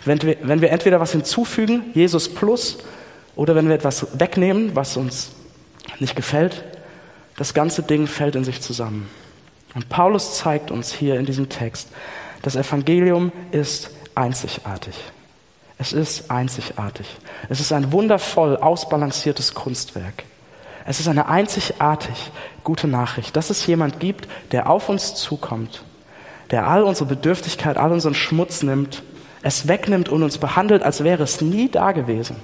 Wenn 0.04 0.22
wir, 0.22 0.36
wenn 0.42 0.60
wir 0.60 0.70
entweder 0.70 1.00
was 1.00 1.12
hinzufügen, 1.12 1.82
Jesus 1.94 2.32
plus, 2.32 2.78
oder 3.36 3.54
wenn 3.54 3.68
wir 3.68 3.74
etwas 3.74 4.18
wegnehmen, 4.18 4.76
was 4.76 4.96
uns 4.96 5.32
nicht 5.98 6.14
gefällt, 6.14 6.62
das 7.36 7.52
ganze 7.52 7.82
Ding 7.82 8.06
fällt 8.06 8.36
in 8.36 8.44
sich 8.44 8.60
zusammen. 8.60 9.10
Und 9.74 9.88
Paulus 9.88 10.38
zeigt 10.38 10.70
uns 10.70 10.92
hier 10.92 11.18
in 11.18 11.26
diesem 11.26 11.48
Text, 11.48 11.88
das 12.42 12.54
Evangelium 12.54 13.32
ist 13.50 13.90
einzigartig. 14.14 14.94
Es 15.84 15.92
ist 15.92 16.30
einzigartig. 16.30 17.06
Es 17.50 17.60
ist 17.60 17.70
ein 17.70 17.92
wundervoll 17.92 18.56
ausbalanciertes 18.56 19.52
Kunstwerk. 19.52 20.24
Es 20.86 20.98
ist 20.98 21.08
eine 21.08 21.28
einzigartig 21.28 22.30
gute 22.62 22.88
Nachricht, 22.88 23.36
dass 23.36 23.50
es 23.50 23.66
jemand 23.66 24.00
gibt, 24.00 24.26
der 24.50 24.70
auf 24.70 24.88
uns 24.88 25.14
zukommt, 25.14 25.84
der 26.50 26.66
all 26.66 26.84
unsere 26.84 27.06
Bedürftigkeit, 27.06 27.76
all 27.76 27.92
unseren 27.92 28.14
Schmutz 28.14 28.62
nimmt, 28.62 29.02
es 29.42 29.68
wegnimmt 29.68 30.08
und 30.08 30.22
uns 30.22 30.38
behandelt, 30.38 30.82
als 30.82 31.04
wäre 31.04 31.22
es 31.22 31.42
nie 31.42 31.68
da 31.68 31.92
gewesen, 31.92 32.36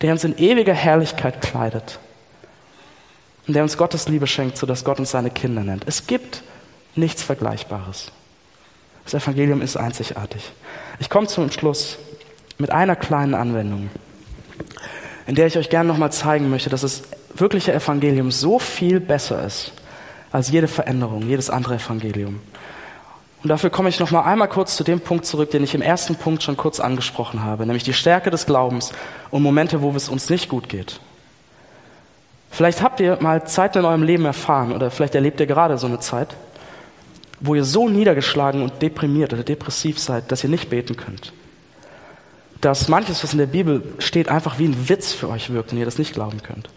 der 0.00 0.12
uns 0.12 0.24
in 0.24 0.38
ewiger 0.38 0.72
Herrlichkeit 0.72 1.42
kleidet 1.42 1.98
und 3.46 3.52
der 3.52 3.64
uns 3.64 3.76
Gottes 3.76 4.08
Liebe 4.08 4.26
schenkt, 4.26 4.56
sodass 4.56 4.82
Gott 4.82 4.98
uns 4.98 5.10
seine 5.10 5.30
Kinder 5.30 5.62
nennt. 5.62 5.84
Es 5.86 6.06
gibt 6.06 6.42
nichts 6.94 7.22
Vergleichbares. 7.22 8.12
Das 9.04 9.12
Evangelium 9.12 9.60
ist 9.60 9.76
einzigartig. 9.76 10.52
Ich 11.00 11.10
komme 11.10 11.26
zum 11.26 11.50
Schluss 11.50 11.98
mit 12.60 12.70
einer 12.70 12.96
kleinen 12.96 13.34
Anwendung, 13.34 13.90
in 15.26 15.34
der 15.34 15.46
ich 15.46 15.56
euch 15.56 15.70
gerne 15.70 15.88
nochmal 15.88 16.12
zeigen 16.12 16.50
möchte, 16.50 16.70
dass 16.70 16.82
das 16.82 17.02
wirkliche 17.34 17.72
Evangelium 17.72 18.30
so 18.30 18.58
viel 18.58 19.00
besser 19.00 19.44
ist 19.44 19.72
als 20.32 20.50
jede 20.50 20.68
Veränderung, 20.68 21.22
jedes 21.22 21.50
andere 21.50 21.76
Evangelium. 21.76 22.40
Und 23.42 23.48
dafür 23.48 23.70
komme 23.70 23.88
ich 23.88 23.98
noch 23.98 24.10
mal 24.10 24.22
einmal 24.22 24.48
kurz 24.48 24.76
zu 24.76 24.84
dem 24.84 25.00
Punkt 25.00 25.24
zurück, 25.24 25.50
den 25.50 25.64
ich 25.64 25.74
im 25.74 25.80
ersten 25.80 26.14
Punkt 26.14 26.42
schon 26.42 26.58
kurz 26.58 26.78
angesprochen 26.78 27.42
habe, 27.42 27.64
nämlich 27.64 27.84
die 27.84 27.94
Stärke 27.94 28.30
des 28.30 28.44
Glaubens 28.44 28.92
und 29.30 29.42
Momente, 29.42 29.80
wo 29.80 29.90
es 29.92 30.10
uns 30.10 30.28
nicht 30.28 30.50
gut 30.50 30.68
geht. 30.68 31.00
Vielleicht 32.50 32.82
habt 32.82 33.00
ihr 33.00 33.16
mal 33.20 33.46
Zeiten 33.46 33.78
in 33.78 33.84
eurem 33.86 34.02
Leben 34.02 34.26
erfahren 34.26 34.72
oder 34.72 34.90
vielleicht 34.90 35.14
erlebt 35.14 35.40
ihr 35.40 35.46
gerade 35.46 35.78
so 35.78 35.86
eine 35.86 36.00
Zeit, 36.00 36.36
wo 37.40 37.54
ihr 37.54 37.64
so 37.64 37.88
niedergeschlagen 37.88 38.62
und 38.62 38.82
deprimiert 38.82 39.32
oder 39.32 39.44
depressiv 39.44 39.98
seid, 39.98 40.30
dass 40.30 40.44
ihr 40.44 40.50
nicht 40.50 40.68
beten 40.68 40.96
könnt. 40.96 41.32
Dass 42.60 42.88
manches, 42.88 43.22
was 43.22 43.32
in 43.32 43.38
der 43.38 43.46
Bibel 43.46 43.82
steht, 43.98 44.28
einfach 44.28 44.58
wie 44.58 44.66
ein 44.66 44.88
Witz 44.88 45.12
für 45.12 45.28
euch 45.28 45.50
wirkt 45.50 45.72
und 45.72 45.78
ihr 45.78 45.84
das 45.84 45.98
nicht 45.98 46.12
glauben 46.12 46.42
könnt. 46.42 46.68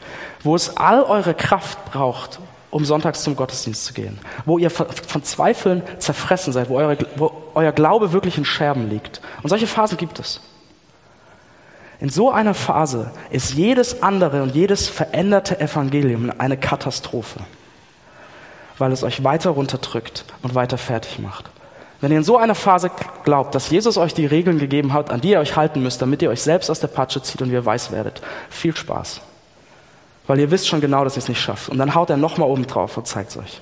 Wo 0.41 0.56
es 0.56 0.78
all 0.78 1.04
eure 1.04 1.34
Kraft 1.34 1.86
braucht, 1.86 2.39
um 2.72 2.86
sonntags 2.86 3.24
zum 3.24 3.36
Gottesdienst 3.36 3.86
zu 3.86 3.93
gehen. 3.93 4.19
Wo 4.46 4.58
ihr 4.58 4.69
von 4.69 5.24
Zweifeln 5.24 5.84
zerfressen 6.00 6.54
seid, 6.54 6.69
wo, 6.69 6.78
eure, 6.78 6.98
wo 7.17 7.32
euer 7.54 7.72
Glaube 7.72 8.13
wirklich 8.13 8.38
in 8.38 8.46
Scherben 8.46 8.89
liegt. 8.89 9.22
Und 9.41 9.50
solche 9.50 9.67
Phasen 9.67 9.98
gibt 9.98 10.19
es. 10.19 10.39
In 12.00 12.10
so 12.10 12.32
einer 12.32 12.54
Phase 12.54 13.12
ist 13.30 13.54
jedes 13.54 14.02
andere 14.02 14.43
und 14.43 14.56
jedes 14.56 14.88
veränderte 14.89 15.60
Evangelium 15.60 16.32
eine 16.38 16.58
Katastrophe 16.58 17.39
weil 18.78 18.91
es 18.91 19.04
euch 19.04 19.24
weiter 19.24 19.52
runterdrückt 19.52 20.26
und 20.41 20.56
weiter 20.56 20.78
fertig 20.78 21.19
macht. 21.19 21.50
Wenn 22.04 22.12
ihr 22.12 22.18
in 22.18 22.26
so 22.26 22.36
einer 22.36 22.54
Phase 22.54 22.92
glaubt, 23.24 23.56
dass 23.56 23.70
Jesus 23.70 23.98
euch 23.98 24.13
die 24.13 24.26
Regeln 24.26 24.60
gegeben 24.60 24.92
hat, 24.92 25.10
an 25.10 25.22
die 25.22 25.30
ihr 25.30 25.39
euch 25.39 25.56
halten 25.56 25.82
müsst, 25.82 26.02
damit 26.02 26.22
ihr 26.22 26.30
euch 26.30 26.42
selbst 26.42 26.70
aus 26.70 26.82
der 26.82 26.89
Patsche 26.89 27.22
zieht 27.22 27.42
und 27.42 27.50
ihr 27.50 27.66
weiß 27.66 27.94
werdet, 27.94 28.22
viel 28.50 28.76
Spaß. 28.76 29.22
Weil 30.28 30.39
ihr 30.39 30.52
wisst 30.52 30.68
schon 30.68 30.82
genau, 30.82 31.06
dass 31.06 31.16
ihr 31.16 31.20
es 31.20 31.30
nicht 31.30 31.39
schafft. 31.39 31.70
Und 31.70 31.78
dann 31.78 31.96
haut 31.96 32.10
er 32.10 32.18
nochmal 32.18 32.50
oben 32.50 32.68
drauf 32.68 32.98
und 32.98 33.08
zeigt 33.08 33.30
es 33.30 33.38
euch. 33.38 33.62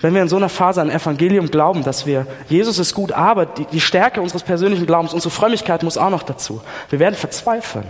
Wenn 0.00 0.14
wir 0.14 0.22
in 0.22 0.28
so 0.28 0.36
einer 0.36 0.48
Phase 0.48 0.80
an 0.80 0.88
Evangelium 0.88 1.50
glauben, 1.50 1.84
dass 1.84 2.06
wir, 2.06 2.26
Jesus 2.48 2.78
ist 2.78 2.94
gut, 2.94 3.12
aber 3.12 3.44
die, 3.44 3.66
die 3.66 3.80
Stärke 3.82 4.22
unseres 4.22 4.42
persönlichen 4.42 4.86
Glaubens, 4.86 5.12
unsere 5.12 5.30
Frömmigkeit 5.30 5.82
muss 5.82 5.98
auch 5.98 6.08
noch 6.08 6.22
dazu. 6.22 6.62
Wir 6.88 6.98
werden 6.98 7.14
verzweifeln, 7.14 7.84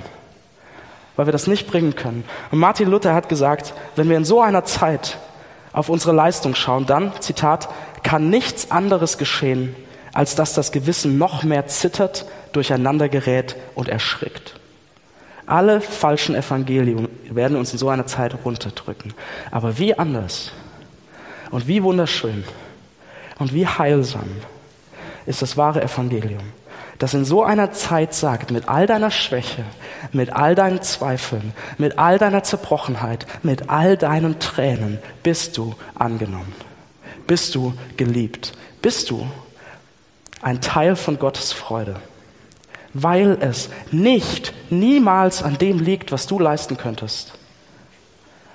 weil 1.15 1.29
wir 1.29 1.33
das 1.33 1.47
nicht 1.47 1.69
bringen 1.69 1.95
können. 1.95 2.25
Und 2.51 2.59
Martin 2.59 2.91
Luther 2.91 3.15
hat 3.15 3.29
gesagt, 3.29 3.73
wenn 3.95 4.09
wir 4.09 4.17
in 4.17 4.25
so 4.25 4.41
einer 4.41 4.65
Zeit 4.65 5.17
auf 5.75 5.89
unsere 5.89 6.13
Leistung 6.13 6.55
schauen, 6.55 6.87
dann, 6.87 7.13
Zitat, 7.21 7.69
kann 8.03 8.31
nichts 8.31 8.71
anderes 8.71 9.19
geschehen, 9.19 9.75
als 10.15 10.37
dass 10.37 10.55
das 10.55 10.73
Gewissen 10.73 11.19
noch 11.19 11.43
mehr 11.43 11.67
zittert, 11.67 12.27
durcheinander 12.53 13.09
gerät 13.09 13.57
und 13.75 13.89
erschrickt. 13.89 14.59
Alle 15.47 15.81
falschen 15.81 16.37
Evangelien 16.37 17.09
werden 17.29 17.57
uns 17.57 17.73
in 17.73 17.79
so 17.79 17.89
einer 17.89 18.07
Zeit 18.07 18.37
runterdrücken. 18.45 19.13
Aber 19.51 19.77
wie 19.77 19.99
anders 19.99 20.53
und 21.51 21.67
wie 21.67 21.83
wunderschön 21.83 22.45
und 23.39 23.53
wie 23.53 23.67
heilsam 23.67 24.31
ist 25.27 25.43
das 25.43 25.57
wahre 25.57 25.83
Evangelium 25.83 26.41
das 26.99 27.15
in 27.15 27.25
so 27.25 27.43
einer 27.43 27.73
Zeit 27.73 28.15
sagt, 28.15 28.51
mit 28.51 28.69
all 28.69 28.87
deiner 28.87 29.11
Schwäche, 29.11 29.65
mit 30.13 30.33
all 30.33 30.55
deinen 30.55 30.83
Zweifeln, 30.83 31.53
mit 31.79 31.99
all 31.99 32.19
deiner 32.19 32.43
Zerbrochenheit, 32.43 33.27
mit 33.43 33.69
all 33.69 33.97
deinen 33.97 34.39
Tränen, 34.39 34.99
bist 35.23 35.57
du 35.57 35.75
angenommen, 35.95 36.55
bist 37.27 37.55
du 37.55 37.75
geliebt, 37.97 38.53
bist 38.83 39.11
du 39.11 39.27
ein 40.43 40.61
Teil 40.61 40.95
von 40.97 41.19
Gottes 41.19 41.53
Freude, 41.53 41.97
weil 42.93 43.39
es 43.41 43.71
nicht 43.91 44.53
niemals 44.71 45.43
an 45.43 45.59
dem 45.59 45.79
liegt, 45.79 46.13
was 46.13 46.27
du 46.27 46.39
leisten 46.39 46.77
könntest 46.77 47.33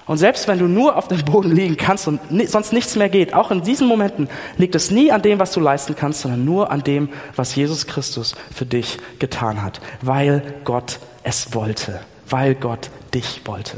und 0.09 0.17
selbst 0.17 0.47
wenn 0.47 0.57
du 0.57 0.65
nur 0.65 0.95
auf 0.95 1.07
dem 1.07 1.23
Boden 1.23 1.51
liegen 1.51 1.77
kannst 1.77 2.07
und 2.07 2.19
sonst 2.47 2.73
nichts 2.73 2.95
mehr 2.95 3.09
geht, 3.09 3.35
auch 3.35 3.51
in 3.51 3.61
diesen 3.61 3.87
Momenten 3.87 4.27
liegt 4.57 4.73
es 4.73 4.89
nie 4.89 5.11
an 5.11 5.21
dem, 5.21 5.37
was 5.37 5.51
du 5.51 5.59
leisten 5.59 5.95
kannst, 5.95 6.21
sondern 6.21 6.43
nur 6.43 6.71
an 6.71 6.83
dem, 6.83 7.09
was 7.35 7.53
Jesus 7.53 7.85
Christus 7.85 8.33
für 8.51 8.65
dich 8.65 8.97
getan 9.19 9.61
hat, 9.61 9.79
weil 10.01 10.55
Gott 10.63 10.97
es 11.21 11.53
wollte, 11.53 11.99
weil 12.27 12.55
Gott 12.55 12.89
dich 13.13 13.41
wollte. 13.45 13.77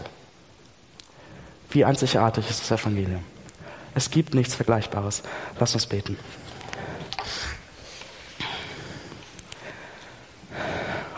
Wie 1.70 1.84
einzigartig 1.84 2.50
ist 2.50 2.62
das 2.62 2.80
Evangelium. 2.80 3.26
Es 3.94 4.10
gibt 4.10 4.34
nichts 4.34 4.56
Vergleichbares. 4.56 5.24
Lass 5.60 5.74
uns 5.74 5.86
beten. 5.86 6.18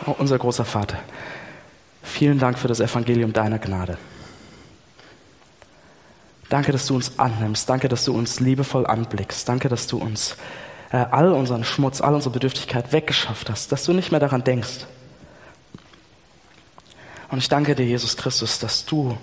Oh, 0.08 0.16
unser 0.18 0.40
großer 0.40 0.66
Vater, 0.66 0.98
vielen 2.02 2.40
Dank 2.40 2.58
für 2.58 2.68
das 2.68 2.80
Evangelium 2.80 3.32
deiner 3.32 3.60
Gnade. 3.60 4.00
Danke, 6.54 6.72
dass 6.72 6.86
du 6.86 6.94
uns 6.94 7.18
annimmst. 7.18 7.68
Danke, 7.68 7.90
dass 7.90 8.06
du 8.06 8.14
uns 8.14 8.40
liebevoll 8.40 8.86
anblickst. 8.86 9.50
Danke, 9.50 9.70
dass 9.70 9.88
du 9.88 9.98
uns 9.98 10.36
äh, 10.92 10.98
all 10.98 11.34
unseren 11.34 11.64
Schmutz, 11.64 12.00
all 12.00 12.14
unsere 12.14 12.32
Bedürftigkeit 12.32 12.92
weggeschafft 12.92 13.50
hast, 13.50 13.72
dass 13.72 13.86
du 13.86 13.92
nicht 13.92 14.12
mehr 14.12 14.20
daran 14.20 14.44
denkst. 14.44 14.86
Und 17.32 17.40
ich 17.40 17.50
danke 17.50 17.74
dir, 17.74 17.88
Jesus 17.88 18.18
Christus, 18.18 18.60
dass 18.60 18.86
du 18.86 19.18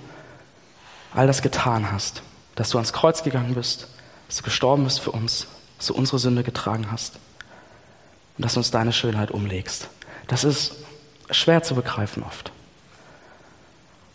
all 1.14 1.28
das 1.28 1.40
getan 1.40 1.92
hast, 1.92 2.22
dass 2.56 2.70
du 2.70 2.78
ans 2.78 2.92
Kreuz 2.92 3.22
gegangen 3.22 3.54
bist, 3.54 3.86
dass 4.26 4.38
du 4.38 4.42
gestorben 4.42 4.82
bist 4.82 4.98
für 4.98 5.12
uns, 5.12 5.46
dass 5.78 5.86
du 5.86 5.94
unsere 5.94 6.18
Sünde 6.18 6.42
getragen 6.42 6.90
hast 6.90 7.20
und 8.38 8.44
dass 8.44 8.54
du 8.54 8.58
uns 8.58 8.72
deine 8.72 8.92
Schönheit 8.92 9.30
umlegst. 9.30 9.86
Das 10.26 10.42
ist 10.42 10.74
schwer 11.30 11.62
zu 11.62 11.76
begreifen 11.76 12.24
oft. 12.24 12.50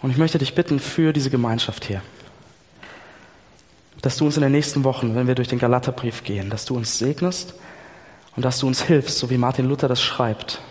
Und 0.02 0.12
ich 0.12 0.18
möchte 0.18 0.38
dich 0.38 0.54
bitten 0.54 0.82
für 0.82 1.14
diese 1.14 1.30
Gemeinschaft 1.30 1.86
hier 1.86 2.02
dass 4.02 4.18
du 4.18 4.26
uns 4.26 4.38
in 4.38 4.44
den 4.44 4.52
nächsten 4.52 4.84
Wochen, 4.84 5.16
wenn 5.16 5.28
wir 5.28 5.36
durch 5.36 5.48
den 5.48 5.60
Galaterbrief 5.60 6.24
gehen, 6.24 6.50
dass 6.50 6.66
du 6.66 6.76
uns 6.76 6.98
segnest 6.98 7.56
und 8.36 8.44
dass 8.44 8.60
du 8.60 8.68
uns 8.68 8.84
hilfst, 8.84 9.18
so 9.18 9.30
wie 9.30 9.38
Martin 9.38 9.68
Luther 9.68 9.88
das 9.88 10.02
schreibt, 10.02 10.62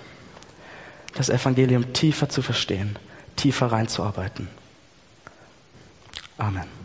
das 1.15 1.29
Evangelium 1.29 1.93
tiefer 1.93 2.29
zu 2.29 2.43
verstehen, 2.43 2.99
tiefer 3.37 3.67
reinzuarbeiten. 3.67 4.49
Amen. 6.39 6.84